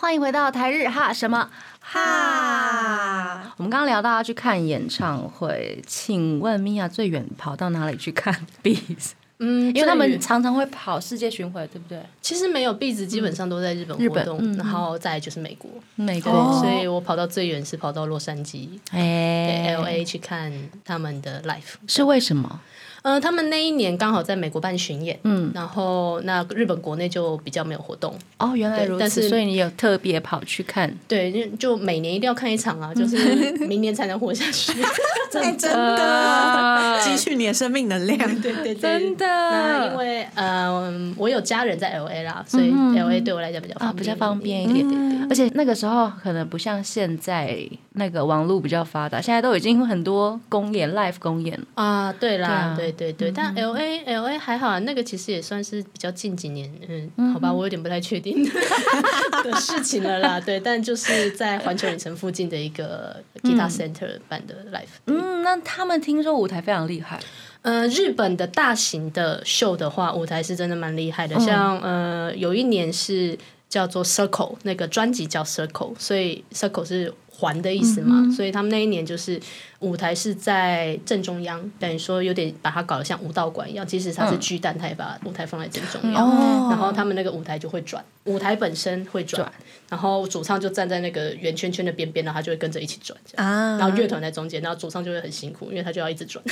[0.00, 3.52] 欢迎回到台日哈什么哈？
[3.58, 9.10] 我们刚刚聊到要去看演唱会，请问米娅最远跑到哪里去看 Beats？
[9.40, 12.02] 嗯，因为他们常常会跑世界巡回，对不对？
[12.22, 15.70] 其实没有 Beats，基本上都在日本日本活动，嗯然后再就是美国。
[15.96, 16.32] 美国，
[16.62, 20.50] 所以我跑到最远是跑到洛杉矶，对哎 L A 去看
[20.82, 21.74] 他们的 live。
[21.86, 22.58] 是为什么？
[23.02, 33.16] 呃，他们那一年刚好在美国办巡演，嗯，然后那日本国内就比较没有活动，哦，原来如此，但是所以你有特别跑去看，对，就就每年一定要看一场啊，就是
[33.66, 34.72] 明年才能活下去。
[35.32, 38.18] 哎，真的， 积蓄你的生命能量。
[38.40, 44.88] 对对对，真的那因为呃，我有家人在 L A 啦，所以嗯 L A 对我来讲比较啊，方便，比较方便一点。
[44.88, 45.26] 对对对。
[45.30, 47.56] 而且那个时候可能不像现在
[47.92, 51.58] 那个网络比较发达，现在都已经很多公演 live 公演。
[51.74, 56.70] 啊，对啦，对啊对对对，但 L A L A 还好啊，那个其实也算是比较近几年，
[57.16, 58.44] 嗯，好吧，我有点不太确定
[59.44, 67.18] 的事情了啦，对，但就是在环球影城附近的一个 Guitar Center 办的 live，嗯，那他们听说舞台非常厉害，
[67.62, 71.38] 呃，日本的大型的秀的话，舞台是真的蛮厉害的。
[71.40, 79.40] 像呃，有一年是叫做 Circle，那个专辑叫 Circle，所以 Circle 是环的意思嘛，所以他们那一年就是
[79.80, 83.86] 舞台是在正中央，等于说有点把它搞得像武道馆一样。
[83.86, 86.26] 即使它是巨蛋，它也把舞台放在正中央。
[86.26, 89.50] 哦然后他们那个舞台就会转，舞台本身会转，
[89.88, 93.46] 然后主唱就站在那个圆圈圈的边边，然后他就会跟着一起转，这样。
[93.46, 96.42] 啊，然后乐团在中间，然后主唱就会很辛苦，因为他就要一直转。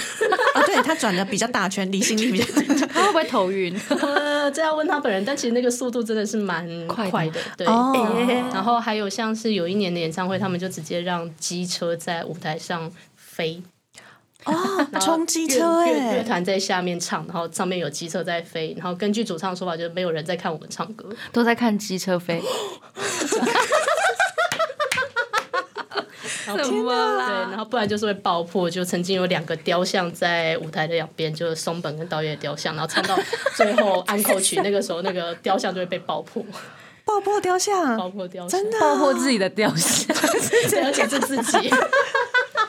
[0.55, 2.45] 啊，对他转的比较大圈，离心力比较
[2.89, 3.79] 他会不会头晕？
[4.03, 7.67] 呃，这要问他本人，但其实那个速度真的是蛮快的快的，对。
[7.67, 7.95] 哦
[8.53, 12.91] 然后还有像是有一年的演唱会，他们就直接让机车在舞台上
[13.39, 13.63] 飞，
[14.45, 14.53] 哦，
[14.91, 21.09] 然后冲机车乐乐团在下面唱，然后上面有机车在飞，然后根据主唱的说法，就是没有人在看我们唱歌。
[21.33, 22.43] 都在看机车飞，
[26.47, 28.69] 然后怎么对，然后不然就是会爆破。
[28.69, 33.17] 就曾经有两个雕像在舞台的两边，就是松本跟道叶的雕像，然后唱到
[33.55, 36.45] 最后安口曲，那个时候那个雕像就会被爆破，
[37.05, 40.17] 爆破雕像，爆破雕像，真的爆破自己的雕像，
[40.69, 41.71] 对，而且是自己。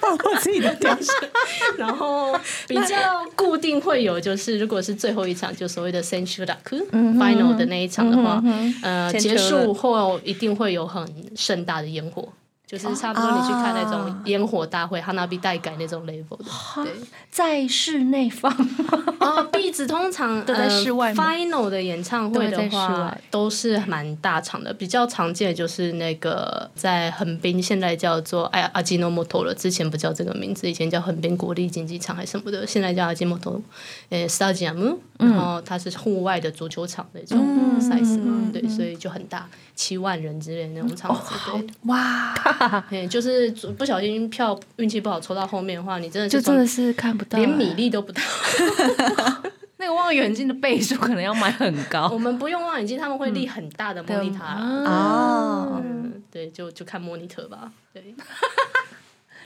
[0.02, 1.16] 爆破自己的雕像，
[1.78, 8.42] 然后比较固定会有，就是如果是最后一场，就所谓的 Senshuraku final 的那一场的话，
[8.82, 12.28] 呃，结束后一定会有很盛大的烟火。
[12.70, 16.46] 就是差不多你去看那种烟火大会、哈娜比带改那种 level 的，
[16.84, 16.94] 对。
[17.32, 19.04] 在室内放吗？
[19.20, 24.72] 哦，壁纸通常都在呃室外吗 final 的演唱会的话，都是蛮大场的。
[24.72, 33.60] 比较常见的就是那个在横滨，现在叫做哎呀阿基诺摩托了，之前不叫这个名字，以前叫横滨国立竞技场还是什么的，现在叫阿基诺托
[34.10, 37.40] 呃 stadium，然后它是户外的足球场那种
[37.80, 39.48] size 嘛，对，所以就很大，
[39.80, 41.65] 七万人之类的那种场次，对。
[41.84, 42.36] 哇，
[42.89, 48.22] 对，就是不小心票运气不好抽到后面的话，你真的就是真的是看不到，连米粒都不到。
[49.80, 52.20] 那个望远镜的倍数可能要买很高我高。
[52.20, 54.84] 们不用望远镜，他们会立很大的 monitor 啦。
[54.86, 57.72] 哦，嗯，对，就就看 monitor 吧。
[57.94, 58.13] 对，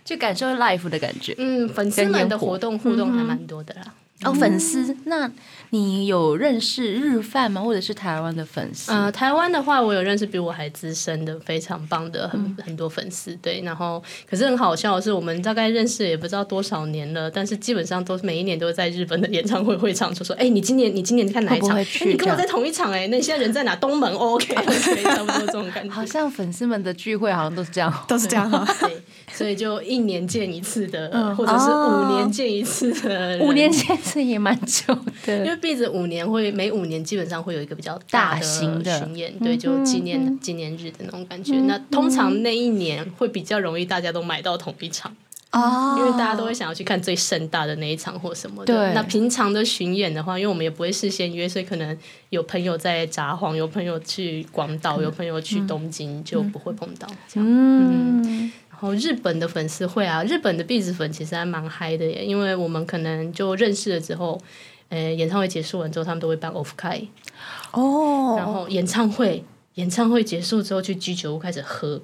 [0.04, 1.36] 就感受 life 的感觉。
[1.38, 3.93] 嗯，粉丝们的活动互动还蛮多的啦。
[4.26, 5.30] 哦，粉丝，那
[5.70, 7.62] 你有认识日饭吗？
[7.62, 8.92] 或者是台湾的粉丝？
[8.92, 13.62] 呃，台湾的话，我有认识比我还资深的非常棒的很、很多粉丝，对。
[13.62, 21.80] 然后，可是很好笑的是，我们大概认识也不知道多少年了，但是基本上都是每一年都在日本的演唱会会场，就说：“哎、你今年你今年看哪一场？
[22.06, 23.74] 你跟我在同一场哎、那你现在人在哪？
[23.84, 25.90] 东门哦 OK OK，差不多这种感觉。
[25.94, 27.92] 好像粉丝们的聚会好像都是这样。
[28.08, 28.66] 都是这样哈。
[28.80, 29.02] 对，
[29.34, 33.39] 所以就一年见一次的，嗯或者是哦五年见一次的人。
[33.41, 41.56] 五年见一次也蛮久的，因为 B 子五年会每五年基本上会有一个比较大型的巡演，对，就纪念纪念日的那种感觉。
[41.62, 45.15] 那通常那一年会比较容易大家都买到同一场，
[45.54, 48.74] 哦因为大家都会想要去看最盛大的那一场或什么的。
[48.74, 51.98] 对那平常的巡演的话，因为我们也不会事先约，所以可能
[52.30, 57.48] 有朋友在札幌，有朋友去广岛，有朋友去东京，就不会碰到这样。
[57.48, 64.42] 嗯，然后日本的粉丝会啊，日本的壁纸粉其实还蛮嗨的耶，因为我们可能就认识了之后，
[64.89, 66.89] 呃，演唱会结束完之后，他们都会办 off 开，
[67.72, 69.44] 然哦，后演唱会。
[69.75, 72.01] 演唱会结束之后去居酒屋开始喝，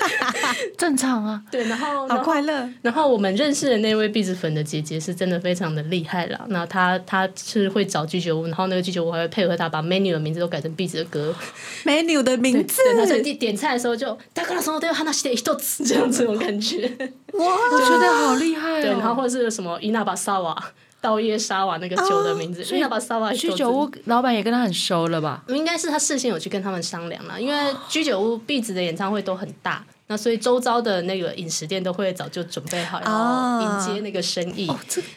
[0.75, 1.39] 正常啊。
[1.51, 6.45] 对，然后好快乐，然后我们认识的那位壁纸粉的姐姐是真的非常的厉害啦。
[6.47, 11.35] 那她她是会找居酒屋，然后那个居酒屋还会配合她把 menu 的名字都改成壁纸的歌。
[11.83, 16.87] menu 的名字，对，她在点点菜的时候就大概什么都要話して一つ这样子，我感觉。
[17.33, 18.81] 哇，我觉得好厉害哦。
[18.81, 25.42] 对，然后或者是什么伊那巴萨瓦 稻叶沙瓦那个酒的名字，伊那把沙瓦居酒屋老板也跟他很熟了吧？
[25.48, 34.68] 应该是他事先有去跟他们商量了，因为居酒屋壁纸的演唱会都很大，那所以周遭的那个饮食店都会早就准备好然后迎接那个生意，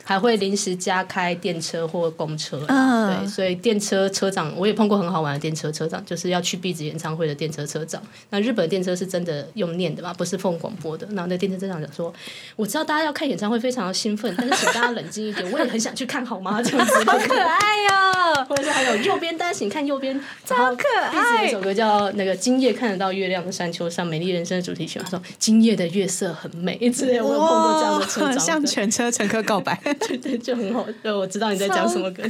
[0.04, 2.64] 还会临时加开电车或公车。
[2.68, 8.00] 嗯对，所以电车车长我也碰过很好玩的电车车长，就是要去壁纸演唱会的电车车长。
[8.30, 11.08] 那日本电车是真的用念的嘛，不是放广播的。
[11.08, 12.14] 然后那电车车长讲说，
[12.56, 16.62] 我知道大家要看演唱会非常的兴奋，但是请大家冷静一点，我也很想去看好吗？
[16.62, 17.58] 这样子，好可爱
[17.90, 25.00] 哟、 或者是还有右边，大家请看右边，超可爱壁纸有一首歌叫那个《今夜看得到月亮的山丘上》，美丽人生的主题曲。
[25.00, 26.78] 他说：“今夜的月色很美。
[26.92, 30.86] ”之类的，我有碰过这样的车长，向全车乘客告白， 对对，就很好。
[31.02, 32.24] 对，我知道你在讲什么歌。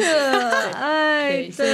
[0.74, 1.70] 哎 对，所以。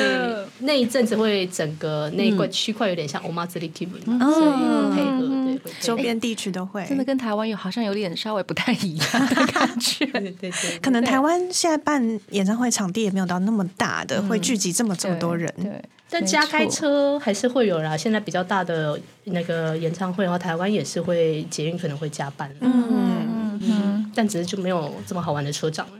[0.61, 6.85] 那一阵子会整个那一块区块有点像 z i l i k i 所以会配合，对，周边地区都会。
[6.85, 10.05] 真的跟台湾有好像有点稍微不太一样的感觉。
[10.07, 15.51] 对对对，可能台湾现在办演唱会场地也没有到那么大的，会聚集这么这么多人。
[15.61, 17.95] 对，但加开车还是会有啦。
[17.95, 25.93] 现在比较大的那个演唱会的话，台湾也是会捷运可能会加班，嗯嗯嗯，但只是就没有这么好玩的车长了。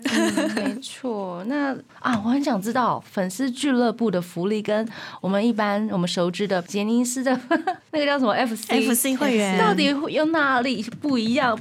[0.56, 1.44] 没错。
[1.46, 4.88] 那啊，我很想知道粉丝俱乐部的福利跟
[5.22, 7.40] 我们一般我们熟知的杰尼斯的
[7.92, 11.58] 那个叫什么 FC FC 会员到底有哪里不一样？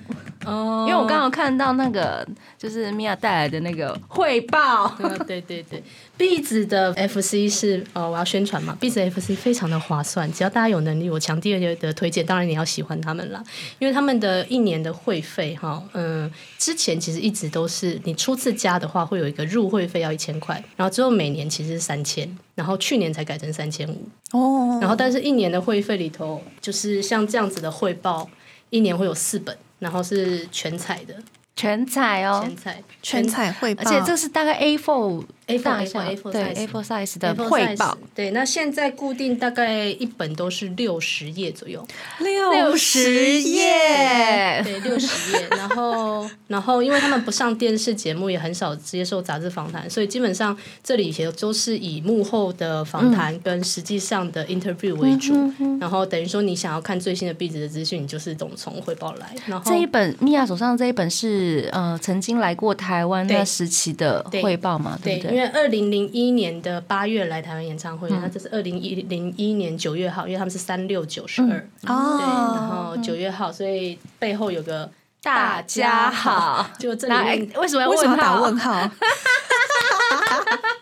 [0.49, 0.87] 哦。
[0.89, 5.83] 因为我刚刚看到那个就是米娅带来的那个汇报，呃对对对，
[6.17, 12.25] 壁纸的 FC 是呃，我要宣传嘛，壁纸 FC 非常的划算，只要大家有能力，我强烈的推荐。
[12.25, 13.43] 当然你要喜欢他们啦，
[13.79, 28.29] 因为他们的一年的会费哈，嗯、之前其实一直都是你初次加的话会有一个入会费要一千块，然后之后每年其实是三千，然后去年才改成三千五，哦，然后但是一年的会费里头，就是像这样子的汇报，
[28.71, 31.15] 一年会有四本，然后是全彩的。
[31.57, 32.83] 全彩哦，全彩。
[33.03, 41.87] 全彩汇报，而且这是大概 A4 A4 大小 A4 对 size A4 size 的汇报，对，那现在固定大概一本都是六十页左右，
[42.21, 45.49] 六十页，对，六十页。
[45.51, 55.35] 然后，然后因为他们不上电视节目，也很少接受杂志访谈，所以基本上这里也都是以幕后的访谈跟实际上的 interview 为主。
[55.81, 59.35] 然后等于说，你想要看最新的壁纸的资讯，你就是总从汇报来。
[59.47, 65.38] 然后这一本米娅手上这一本是呃曾经来过台湾那时期的汇报嘛，对，不对？
[65.39, 74.91] 因为二零零一年的八月来台湾演唱会，那这是二零一零一年九月号，因为他们是三六九十二，对，然哦，后九月号，所以背后有个
[75.23, 78.91] 大家好，就这里哎为什么要为什么要打号问号？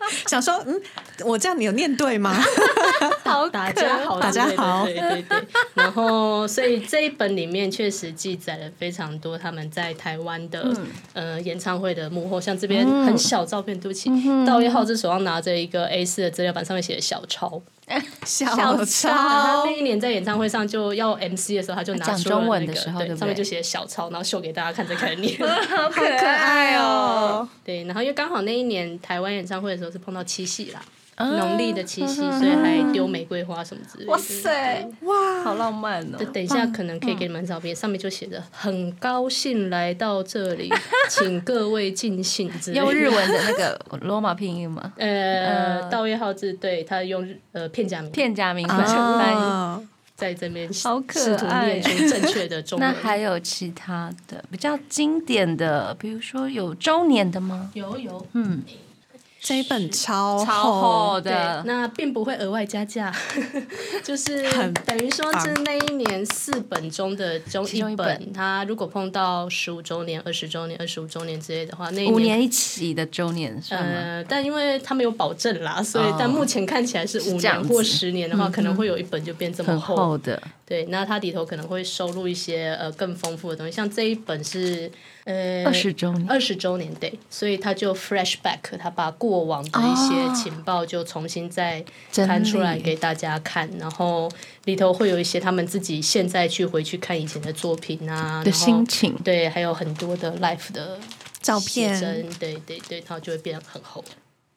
[0.27, 0.81] 想说，嗯，
[1.25, 2.35] 我这样你有念对吗？
[3.23, 5.37] 好大家好，大家好对对对。
[5.73, 10.65] 然后，所以这一本里面确实记载了非常多他们在台湾的、
[11.13, 14.09] 呃演唱会的幕后，像这边很小照片，对不起，
[14.45, 17.61] 道一浩这手上拿着一个 A 四的资料板，上面写的小抄。
[18.25, 25.37] 小小超他那一年在演唱会上就要 MC 的时候，他就拿讲出了中文那个的时候对上面就写小抄，然后秀给大家看，再开始念。
[25.39, 27.47] 好可可爱哦。
[27.63, 30.81] 对，然后因为刚好那一年台湾演唱会的时候是碰到七夕啦，
[31.15, 34.11] 啊农历的七夕，所以还丢玫瑰花什么之类的。
[34.11, 36.17] 哇塞，哇，好浪漫哦！
[36.31, 40.71] 等一下可能可以给你们照片，上面就写着“很高兴来到这里，
[41.09, 42.83] 请各位尽兴”之类的。
[42.83, 49.35] 用日文的那个罗马拼音吗， 呃，嗯道月号字，对他用呃片假名片假名翻翻译。
[49.35, 49.83] 哦，
[50.15, 52.89] 在这边好可试图念出正确的中文。
[52.89, 57.69] 那还有其他的比较经典的，比如说有周年的吗？
[57.75, 58.63] 有有，嗯，
[59.39, 63.13] 这一本超超厚的，，那并不会额外加价，
[64.03, 64.43] 就是
[64.85, 73.61] 等于说是那一年四本中的中其中一本，它如果碰到十五周年、二十周年、二十五周年之类的话，那一五年一起的周年？
[73.69, 79.95] 呃，但因为它们有保证啦，所以、哦但目前看起来是五年或十年的话，可能会有一本就变这么厚。
[79.95, 84.91] 厚的，对，那它里头可能会收录一些呃更丰富的东西，像这一本是
[85.27, 94.31] 呃二十周年，二十周年对，所以他就 flashback，他把过往的一些情报就重新再摊出来给大家看，然后
[94.63, 100.97] 里头会有一些他们自己现在去回去看以前的作品啊的心情，对，还有很多的 life 的
[101.41, 101.99] 照片，
[102.39, 104.01] 对对对，然后就会变得很厚。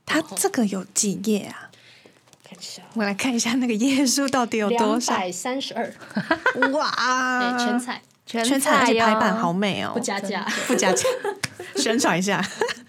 [0.06, 1.66] 它这个有几页啊？
[2.94, 5.16] 我来看一下那个页数到底有多少？
[5.16, 5.94] 百三十二，
[6.72, 7.56] 哇！
[7.56, 11.04] 对，全彩，全彩，而且排版好美哦，不加价， 不加价，
[11.76, 12.44] 宣传一下，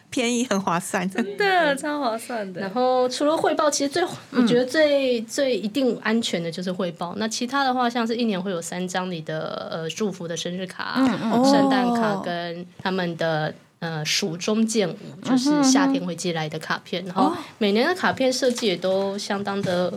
[0.10, 2.62] 便宜很划算，真的超划算的。
[2.62, 7.14] 然后除了汇报，其实最我觉得最最一定安全的就是汇报。
[7.18, 10.96] 那其他的话，像是一年会有三张你的呃祝福的生日卡、
[11.44, 13.54] 圣诞卡跟他们的。
[13.82, 19.92] 呃，蜀中剑舞就是夏天会寄来的卡片，然后每年的卡片设计也都相当的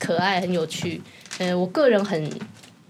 [0.00, 1.00] 可爱，很有趣。
[1.38, 2.28] 呃，我个人很，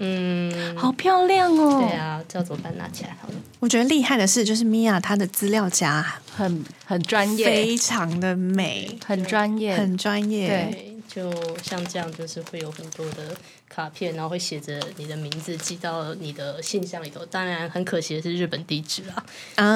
[0.03, 1.81] 嗯，好漂亮哦。
[1.87, 2.77] 对啊，这要怎么办？
[2.79, 3.35] 拿起来好了。
[3.61, 10.49] 我觉得厉害的是，就是米娅她的资料夹很很专业，非常的美，很专业，很专业。
[10.49, 11.31] 对，就
[11.63, 13.37] 像这样，就是会有很多的。
[13.73, 17.25] 卡片，然后会写着你的名字，寄到你的信箱里头。
[17.27, 19.25] 当然，很可惜的是日本地址啊，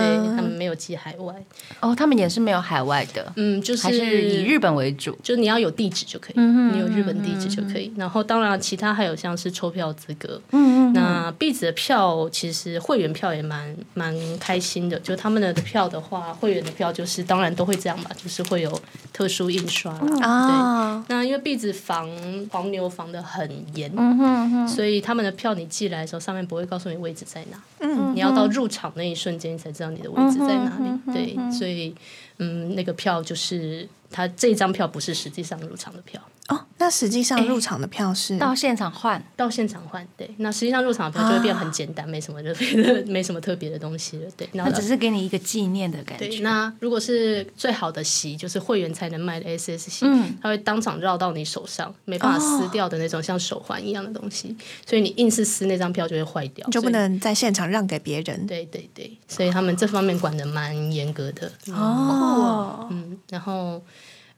[0.01, 1.32] 对他们没有寄海外。
[1.80, 7.92] 哦，他们也是没有海外的，嗯，就是还是以日本为主，就你要有地址就可以，你有日本地址就可以。
[7.97, 18.82] 然后，当然其他还有像是抽票资格，嗯嗯，那壁纸的票其实会员票也蛮蛮开心的，就他们的票的话，会员的票就是当然都会这样嘛，就是会有
[19.12, 21.05] 特殊印刷啊。
[21.07, 22.11] 对，那因为壁纸防
[22.51, 23.84] 黄牛防的很严。
[23.97, 31.12] 嗯哼哼，所以他们的票你寄来的时候，上面不会告诉你位置在哪，嗯，你要到入场那一瞬间，你才知道你的位置在哪里。
[31.12, 31.95] 对，所以
[32.39, 36.20] 嗯，那个票就是他这张票不是实际上入场的票。
[36.49, 40.07] 哦，那实际上入场的票是到现场换，到现场换。
[40.14, 44.30] 对，那实际上入场的票就会变很简单，没什么特别的，没什么特别的东西了。
[44.36, 46.40] 对，然后只是给你一个纪念的感觉。
[46.40, 50.07] 那如果是最好的席，就是会员才能卖的 SS 席，
[50.42, 54.55] 它会当场绕到你手上，没办法撕掉的那种像手环一样的东西，
[54.86, 58.47] 所以你硬是撕那张票就会坏掉，就不能在现场让给别人。
[58.47, 61.51] 对对对，所以他们这方面管的蛮严格的。
[61.68, 63.80] 哦，嗯，然后。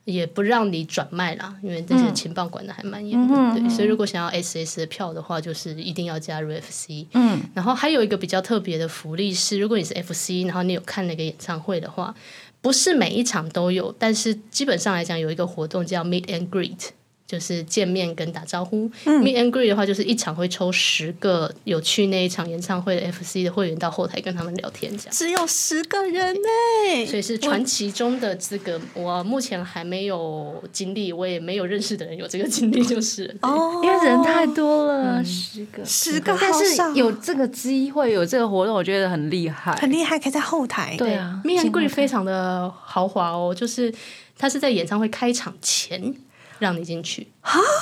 [0.07, 7.09] 也不让你转卖啦，因为这些情报管的还蛮严的，对，所以如果想要 S S 的票的话，就是一定要加入 F C。
[7.13, 12.15] 嗯，然后还有一个比较特别的福利是，如果你是 F C，然后你有看那个演唱会的话，
[12.61, 16.91] 不是每一场都有，但是基本上来讲有一个活动叫 Meet and Greet。
[17.27, 25.13] 就是见面跟打招呼，meet and greet 的话，就是一场会抽十个有去那一场演唱会的 FC 的会员到后台跟他们聊天，这样。
[25.13, 28.81] 只有十个人呢，所以是传奇中的资格。
[28.95, 43.93] 我目前还没有经历，我也没有认识的人有这个经历，就是哦，因为人太多了，十个，十个，但是有这个机会，有这个活动，我觉得很厉害，很厉害，可以在后台，对啊，meet and greet 非常的豪华哦，就是
[44.39, 46.15] 他是在演唱会开场前。
[46.59, 47.27] 让你进去，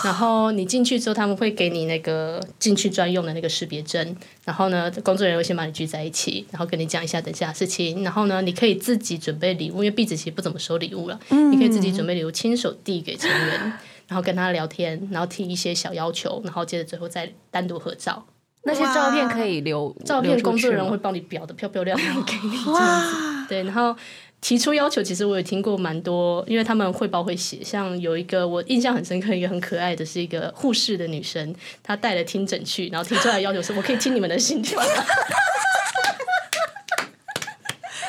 [0.04, 4.16] 然后你进去之后，他们会给你那个进去专用的那个识别证。
[4.44, 8.02] 然后呢，工作人员会先把你聚在一起，然后跟你讲一下等下的事情。
[8.02, 11.18] 然后呢，你可以自己准备礼物，因为壁纸其实不怎么收礼物了。
[11.28, 13.60] 你可以自己准备礼物，亲手递给成员，
[14.08, 18.24] 然后跟他聊天，然后提一些小要求，然后接着最后再单独合照。
[18.64, 23.46] 那些照片可以留，照片工作人员会帮你裱的漂漂亮亮给你这样子。
[23.48, 23.96] 对，然后。
[24.44, 34.78] 提出要求，其实我有听过蛮多，因为他们汇报会写，像有一个我印象很深刻，一个很可爱的是一个护士的女生，她带了听诊去，然后提出来要求是，我可以听你们的心跳。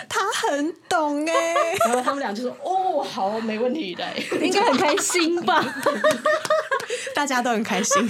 [0.09, 1.33] 他很懂哎，
[1.87, 4.03] 然后他们俩就说：“哦，好，没问题的，
[4.41, 5.63] 应该很开心吧？
[7.15, 8.09] 大家都很开心。”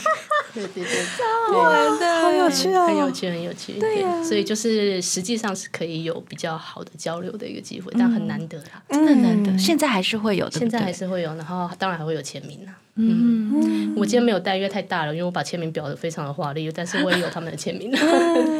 [0.55, 3.73] 对对对，超好玩的，好有趣啊，很有趣，很有趣。
[3.73, 9.57] 对呀，所以就是实际上是可以有比较好的交流的一个机会，但很难得啦，真的难得。
[9.57, 12.71] 现在还是会有的，现在还是会有，然后当然还会有签名呢。
[12.97, 17.93] 嗯，我今天没有带，因为太大了，因为我把签名裱的非常的华丽，但是我也有他们的签名。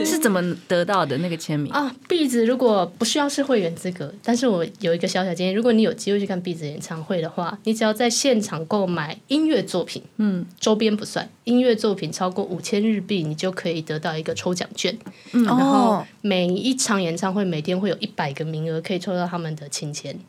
[0.06, 1.90] 是怎么得到的那个签名啊？
[2.10, 14.98] 壁纸如果不需要是会员资格，但是我有一个小小建议，如果你有机会去看壁纸演唱会的话，你只要在现场购买音乐作品，嗯，周边不算，音乐作品超过五千日币，你就可以得到一个抽奖券。
[15.34, 20.20] 嗯，然后每一场演唱会每天会有一百个名额可以抽到他们的亲签。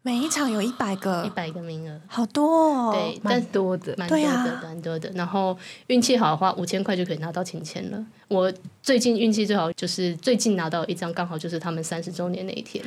[0.00, 5.10] 每一场有一百个，一百个名额，好多哦，对，蛮多的，蛮多的，蛮多的。
[5.14, 5.54] 然后
[5.88, 8.02] 运气好的话，五千块就可以拿到请签了。
[8.28, 8.50] 我
[8.82, 12.82] 最近运气最好，就是最近拿到一张，刚好就是他们三十周年那一天。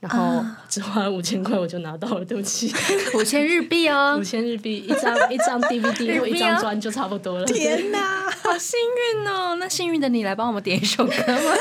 [0.00, 2.72] 然后只花了五千块我就拿到了，对不起，
[3.14, 7.44] 五千日币哦五，千日币一张 一张 DVD 或一张砖就差不多了。
[7.46, 8.30] 天哪！
[8.42, 8.78] 好幸
[9.16, 9.56] 运哦！
[9.58, 11.52] 那幸运的你来帮我们点一首歌吗？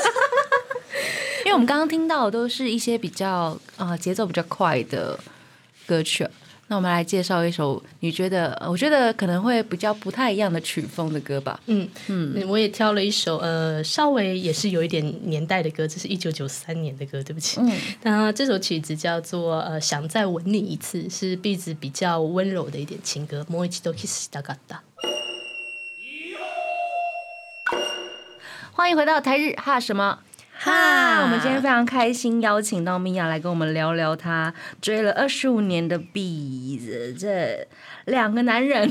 [1.46, 5.18] 因为我们刚刚听到的都是一些比较啊、呃节奏比较快的
[5.86, 6.28] 歌曲，
[6.69, 11.61] 那我们来介绍一首你觉得呃我觉得可能会比较不太一样的曲风的歌吧。
[11.67, 17.61] 嗯嗯，我也挑了一首呃，稍微也是有一点年代的歌，这是一九九三年的歌，对不起。
[17.61, 17.71] 嗯，
[18.03, 23.45] 那这首曲子叫做呃，想再吻你一次，是 B 子比较温柔的一点情歌。
[23.51, 24.83] もう一度キスしたかった。
[28.75, 30.21] 欢迎回到台日哈什么？
[30.60, 37.66] 哈，我们今天非常开心，邀请到米娅来跟我们聊聊她追了二十五年的 B 子这
[38.06, 38.90] 两个男人，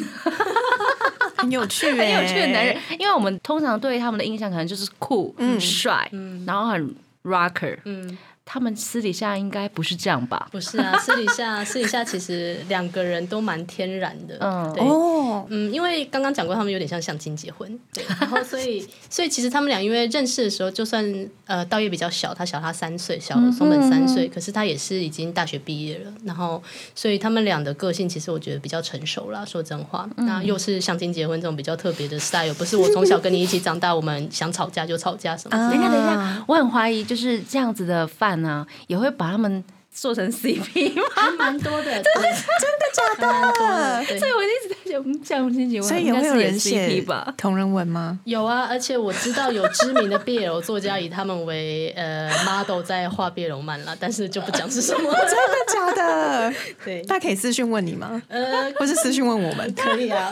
[1.37, 2.77] 很有趣、 很有趣的男人。
[2.99, 6.09] 因为我们通常对他们的印象可能就是酷、帅，
[6.47, 6.95] 然后很
[7.25, 8.17] rocker，嗯，
[8.49, 10.49] 他们私底下应该不是这样吧？
[10.53, 14.39] 不是啊，私底下 私底下其实两个人都蛮天然的。
[14.41, 14.73] 嗯。
[14.73, 14.85] 对。
[14.85, 21.05] 哦，嗯，因为刚刚讲过，他们有点像相亲结婚，对，然后所以 所以其实他们俩因为认识的时候，就算
[21.47, 26.63] 呃道业比较小，他小他三岁，小松本三岁，可是他也是已经大学毕业了，然后
[26.95, 39.63] 所以他们俩的个性其实我觉得比较成熟啦，说真话，那又是相亲结婚这种比较特别的 style，不是我从小跟你一起长大，我们想吵架就吵架什么等一下，等一下，我很怀疑，就是这样子的饭呢、也会把他们
[39.95, 41.03] 做成 CP 吗？
[41.15, 44.05] 还蛮多的，对，真的假的？
[44.07, 47.35] 对所以我一直在想，嗯相亲结婚所以也会有应该是人写 CP 吧？
[47.37, 48.19] 同人文吗？
[48.25, 55.13] 有啊，而且我知道有知名的 BL 作家以他们为呃 model 在画 BL 漫啦，但是就不讲是什么。
[55.13, 56.55] 真的假的？
[56.85, 58.23] 对，大家可以私讯问你吗？
[58.29, 59.73] 呃，或是私讯问我们？
[59.75, 60.31] 可以啊。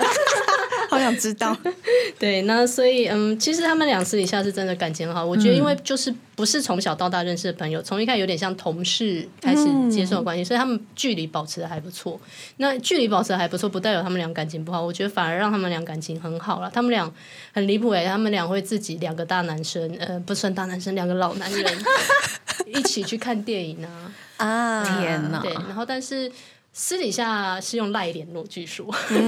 [0.95, 1.57] 好想知道。
[2.19, 5.25] 对，那所以嗯，其实他们俩私底下是真的感情很好。
[5.25, 12.21] 我觉得，因为就是不是从小到大认识的朋友，从一开始有点像同事开始接受的关系，所以他们距离保持的还不错。
[12.59, 16.71] 那距离保持的还不错，不代表他们俩感情不好，我觉得反而让他们俩感情很好了。
[16.73, 17.11] 他们俩
[17.53, 21.79] 很离谱哎，他们俩会自己两个大男生，呃，不算大男生，两个老男人
[22.67, 24.13] 一起去看电影啊。
[24.37, 26.31] 啊天哪对，然后但是
[26.77, 28.85] 私底下是用赖联络，据说。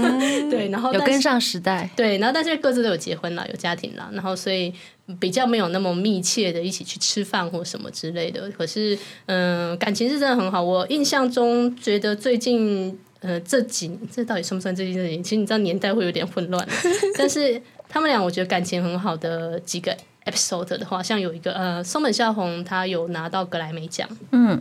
[0.51, 4.75] 对，然后有跟上时代，对，然后但是各自都有结婚了，有家庭了，然后所以
[5.21, 8.51] 比较没有那么密切的一起去吃饭或什么之类的。
[8.51, 10.61] 可是，嗯、感情是真的很好。
[10.61, 15.23] 我印象中觉得最近，呃，这几这到底算不算最近这几年？
[15.23, 16.69] 其实你知道年代会有点混乱，
[17.17, 24.61] 但是他们俩我觉得感情很好的几个 episode 的话，像有一个呃，松本孝宏他有拿到格莱美奖，嗯，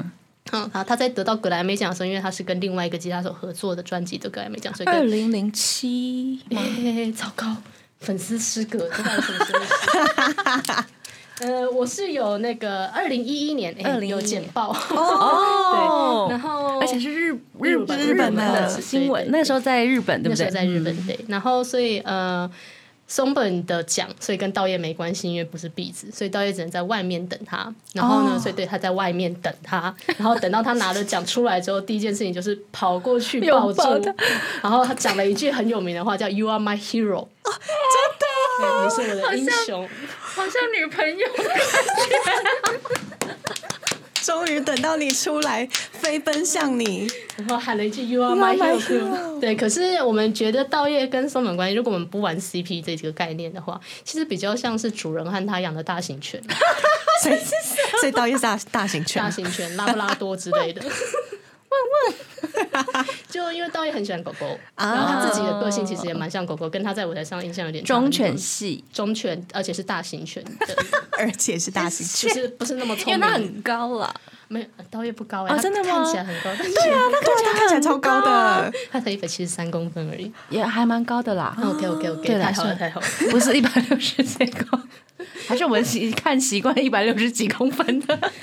[0.52, 7.56] 嗯，他他在得到格莱美奖的时候，因为他是跟另外一个吉他手合作的专辑的格莱美奖，所以跟二零零七哎，糟糕，
[8.00, 9.54] 粉丝失格，这到底什么时
[10.74, 10.84] 候？
[11.42, 20.62] 呃，我是有那个二零一一年，哎，2011有简报哦 对，然后而且是日日日本日本的的新闻，那时候在日本，对那时候不对？
[20.62, 22.50] 在日本对，然后所以呃。
[23.08, 27.74] 松本的奖，所以跟道业没关系，因为不是壁纸，所以道业只能在外面等他。
[27.94, 34.00] 然后呢，哦所以对他在外面等他，然后等到他拿了奖出来之后，第一件事情就是跑过去抱住抱，
[34.62, 37.28] 然后他讲了一句很有名的话，叫 “You are my hero”。
[37.46, 37.58] 真
[38.20, 39.88] 的，你是我的英雄。
[40.20, 41.28] 好像女朋友，
[44.26, 47.08] 终于等到你出来，飞奔向你。
[47.38, 48.80] 然后喊了一句 “You are my hero”。
[48.80, 56.42] hero 对，可是我们觉得道业跟松本关系，如果我们不玩 CP 这几个概念的话，其实比较像是主人和他养的大型犬、
[57.22, 57.38] 所以，
[58.00, 59.22] 所以导演是大大型犬？
[59.22, 60.82] 大，型犬、拉布拉多之类的。
[61.94, 62.64] 问
[62.94, 70.76] 问， 就因为道业很喜欢狗狗，然后他自己的个性其实也蛮像狗狗，跟他在舞台上印象有点差很多忠犬，系，忠犬，而且是大型犬 的，
[71.18, 72.34] 而且是大型犬。
[72.34, 73.22] 就是不是那么因聪明。
[73.22, 74.14] 为它很高了。
[74.48, 78.72] 没有道业不高哎、他哦真的吗看起来很高，但对啊，对啊，他看起来超高的。
[78.92, 80.32] 他才一百七十三公分而已。
[80.52, 81.58] 也还蛮高的啦。
[81.64, 83.08] OK OK OK，太好了太好了。
[83.32, 84.80] 不是一百六十最高，
[85.48, 88.20] 还是我们习看习惯一百六十几公分的。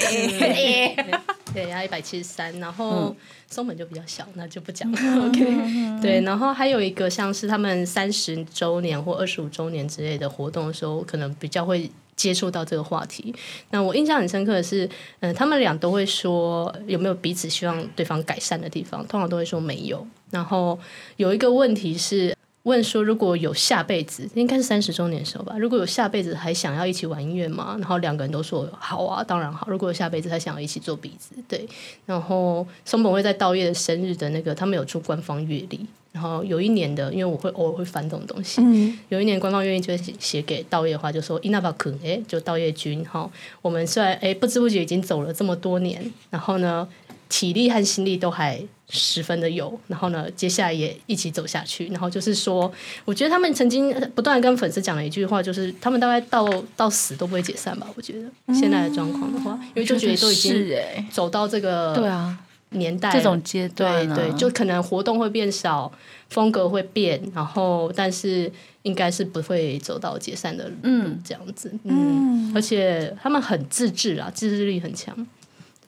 [1.52, 3.14] 对，他一百七十三，然后
[3.48, 4.98] 松本就比较小，那就不讲了。
[5.28, 11.90] OK，对，然后还有一个像是他们三十周年或二十五周年之类的活动的时候，可能比较会。
[12.14, 13.34] 接触到这个话题，
[13.70, 14.88] 那我印象很深刻的是，
[15.20, 20.06] 嗯、他们俩都会说有没有彼此希望对方改善的地方，通常都会说没有。
[20.30, 20.78] 然后
[21.16, 27.76] 有一个问题是问说，如果有下辈子，应该是三十周年的时候吧，如果有下辈子还想要一起玩音乐吗？
[27.80, 29.66] 然后两个人都说好啊，当然好。
[29.68, 31.68] 如果有下辈子还想要一起做鼻子，对。
[32.06, 43.28] 然后松本会在道业的生日的那个，他们有出官方阅历，然后有一年的，因为我会偶尔会翻这种东西，嗯有一年官方愿意就写写给道叶的话，就说伊那巴肯，哎，就道叶君哈，
[43.60, 46.86] 我们虽然哎不知不觉已经走了这么多年，然后呢
[47.28, 48.62] 体力和心力都还
[48.94, 52.70] 十分的有，然后呢接下来也一起走下去，然后就是说，
[53.06, 60.76] 我觉得他们曾经不断跟粉丝讲了一句话，就是他们大概到到死都不会解散吧，我觉得现在的状况的话，因为就觉得都已经
[61.10, 62.38] 走到这个对啊，
[62.70, 65.90] 年代了这种阶段啊对对，就可能活动会变少，
[66.28, 75.16] 风格会变，然后但是应该是不会走到解散的路嗯这样子，嗯，而且他们很自制啊，自制力很强。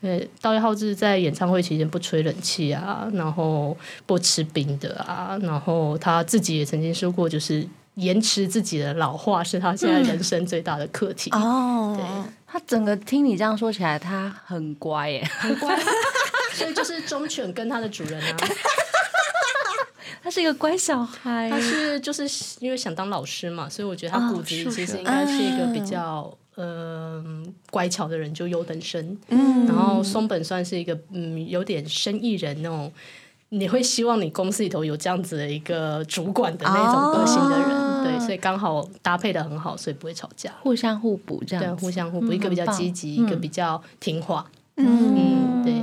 [0.05, 3.75] 对，道叶浩志在演唱会期间不吹冷气啊，然后
[4.05, 11.31] 不吃冰的啊，然后他自己也曾经说过，就是延迟自己的老化是他现在人生最大的课题。
[11.31, 15.75] 哦，他整个听你这样说起来，他很乖耶，很乖，
[16.53, 18.37] 所以就是忠犬跟它的主人啊。
[20.23, 21.49] 他是一个乖小孩。
[21.49, 22.29] 他是就是
[22.59, 29.17] 因为想当老师嘛，所以我觉得他骨子里其实应该是一个比较嗯、乖巧的人，就优等生。
[29.29, 32.93] 嗯然后松本算是一个嗯有点生意人那种，
[33.49, 40.53] 你会希望你公司里头有这样子的一个主管的那种个性的人，哦对，所以刚好搭配的很好，所以不会吵架。
[40.63, 44.47] 互相互补这对，样对互相互补，嗯一个比较积极，嗯一个比较听话。
[44.77, 45.75] 嗯嗯，对。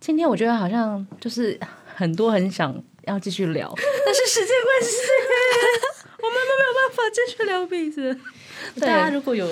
[0.00, 1.58] 今天我觉得好像就是
[1.94, 2.74] 很多很想
[3.04, 4.96] 要继续聊， 但是时间关系，
[6.22, 8.16] 我们都没有办法继续聊彼此。
[8.80, 9.46] 大家如果有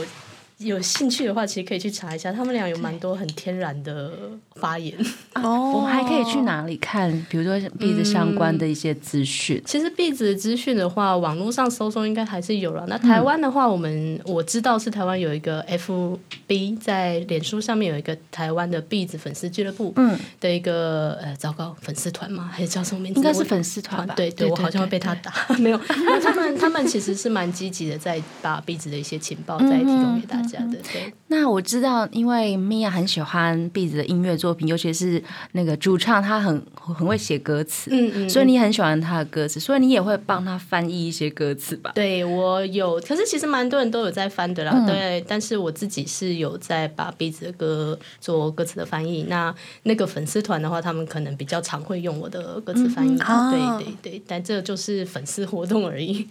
[0.59, 4.11] 有兴趣的话，其实可以去查一下，他们俩有蛮多很天然的
[4.55, 4.97] 发言。
[5.35, 6.41] 哦我们还可以去？
[6.47, 7.11] 哪里看？
[7.29, 9.61] 比如说壁纸相关的一些资讯。
[9.67, 12.87] 其实壁纸的资讯的话，网络上搜搜应该还是有了。
[12.89, 22.49] 那台湾的话，我们我知道是台湾有一个 FB 在脸书上面有一个台湾的壁纸粉丝俱乐部，嗯，的一个呃，糟糕，粉丝团吗？
[22.51, 23.21] 还是叫什么名字？
[23.21, 24.15] 应该是粉丝团吧？
[24.15, 25.33] 对对，我好像会被他打。
[25.59, 30.79] 没有，因为他们他们其实是蛮积极的，在把壁纸的一些情报再提供给大家的。
[30.93, 35.23] 对，那我知道，因为米娅很喜欢 b 子的音乐作品，尤其是
[35.53, 41.91] 那个主唱，他很很会写歌词，嗯嗯，所以你很喜欢他的歌词，所以你也会帮他翻译一些歌词吧？
[41.95, 44.73] 对我有，可是其实蛮多人都有在翻的啦。
[44.75, 49.25] 嗯对，但是我自己是有在把壁纸的歌做歌词的翻译。
[49.25, 49.53] 那
[49.83, 53.19] 那个粉丝团的话，他们可能比较常会用我的歌词翻译。
[53.19, 56.29] 啊对对对，但这就是粉丝活动而已。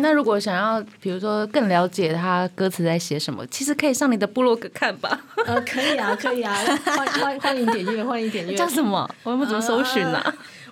[0.00, 5.18] 那如果想要，比如说更了解他歌词在写什么，其实可以上你的部落格看吧。
[5.46, 8.54] 呃，可以啊， 可以啊，欢欢欢迎点阅，欢迎点阅。
[8.54, 9.08] 叫什么？
[9.24, 10.22] 我们怎么搜寻呢、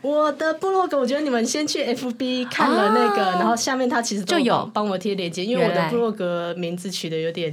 [0.03, 7.53] 我的部落格，我觉得你们先去 FB 看了那个，然后下面它其实就有帮帮我贴链接，因为我的部落格名字取的有点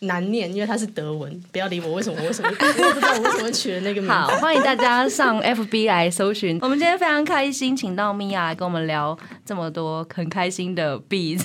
[0.00, 1.42] 难念，因为它是德文。
[1.52, 2.20] 不要理我，为什么？
[2.22, 2.50] 为什么？
[2.58, 4.10] 我也不知道我为什么取了那个名字。
[4.10, 6.58] 好，欢迎大家上 FB 来搜寻。
[6.62, 11.44] 我们今天非常开心，请到米娅来跟我们聊这么多很开心的 beats，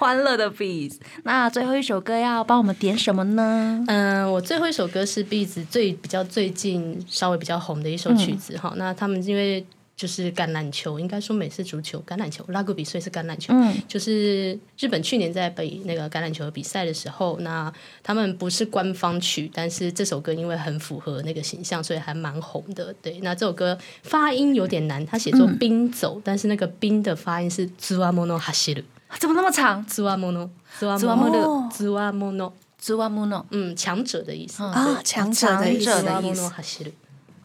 [0.00, 0.96] 欢乐的 beats。
[1.24, 3.84] 那最后一首歌要帮我们点什么呢？
[3.86, 9.62] 嗯，我最后一首歌是 Bees 最比较最近稍微比较红的一首曲子哈、那他们因为
[9.94, 13.52] 就是橄榄球，应该说美式足球橄榄球，拉格比所以是橄榄球。
[13.52, 17.70] 嗯就是日本去年在北那个橄榄球比赛的时候，那
[18.02, 22.94] 他们不是官方曲，但是这首歌因为很符合那个形象，所以还蛮红的。
[23.02, 28.82] 对，那这首歌发音有点难，它写作“冰走”，但是那个“冰”的发音是 “zuamono hasiru”。
[29.18, 30.48] 怎么那么长 zuamono
[30.78, 33.44] Zuamono zuamono？Zuamuno。
[33.50, 34.62] 嗯，强者的意思。
[34.62, 36.50] 啊，强者的意思强者的意思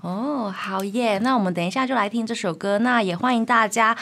[0.01, 1.17] 哦，好耶！
[1.17, 2.77] 那我们等一下就来听这首歌。
[2.77, 3.97] 那也欢迎大家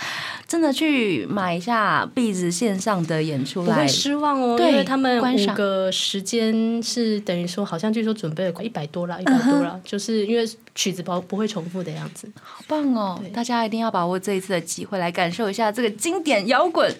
[0.45, 3.88] 真的去买一下壁纸线上的演出来不会。
[3.88, 10.45] 失望哦，对因为他们五个时间是等于说，好像据说准备了快一百多了，一百多啦，就是因为
[10.76, 12.30] 曲子不不会重复的样子。
[12.41, 13.18] 好棒哦！
[13.34, 16.93] 大家一定要把握这一次的机会，来感受一下这个经典摇滚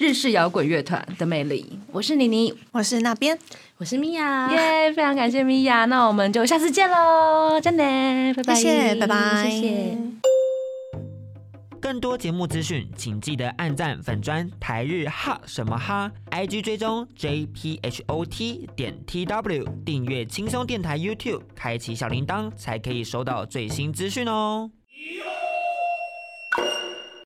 [0.00, 1.78] 日式摇滚乐团的魅力。
[1.92, 3.38] 我是妮妮，我是那边，
[3.76, 7.84] 我是米娅，耶、非常感谢米娅，那我们就下次见喽，真的，
[8.32, 9.98] 拜拜，谢谢，拜拜，谢谢。
[11.82, 24.70] 更多节目资讯，请记得按赞粉砖台日哈什么哈，IG 追踪 JPHOT 点 TW，订阅轻松电台 YouTube，开启小铃铛才可以收到最新资讯哦。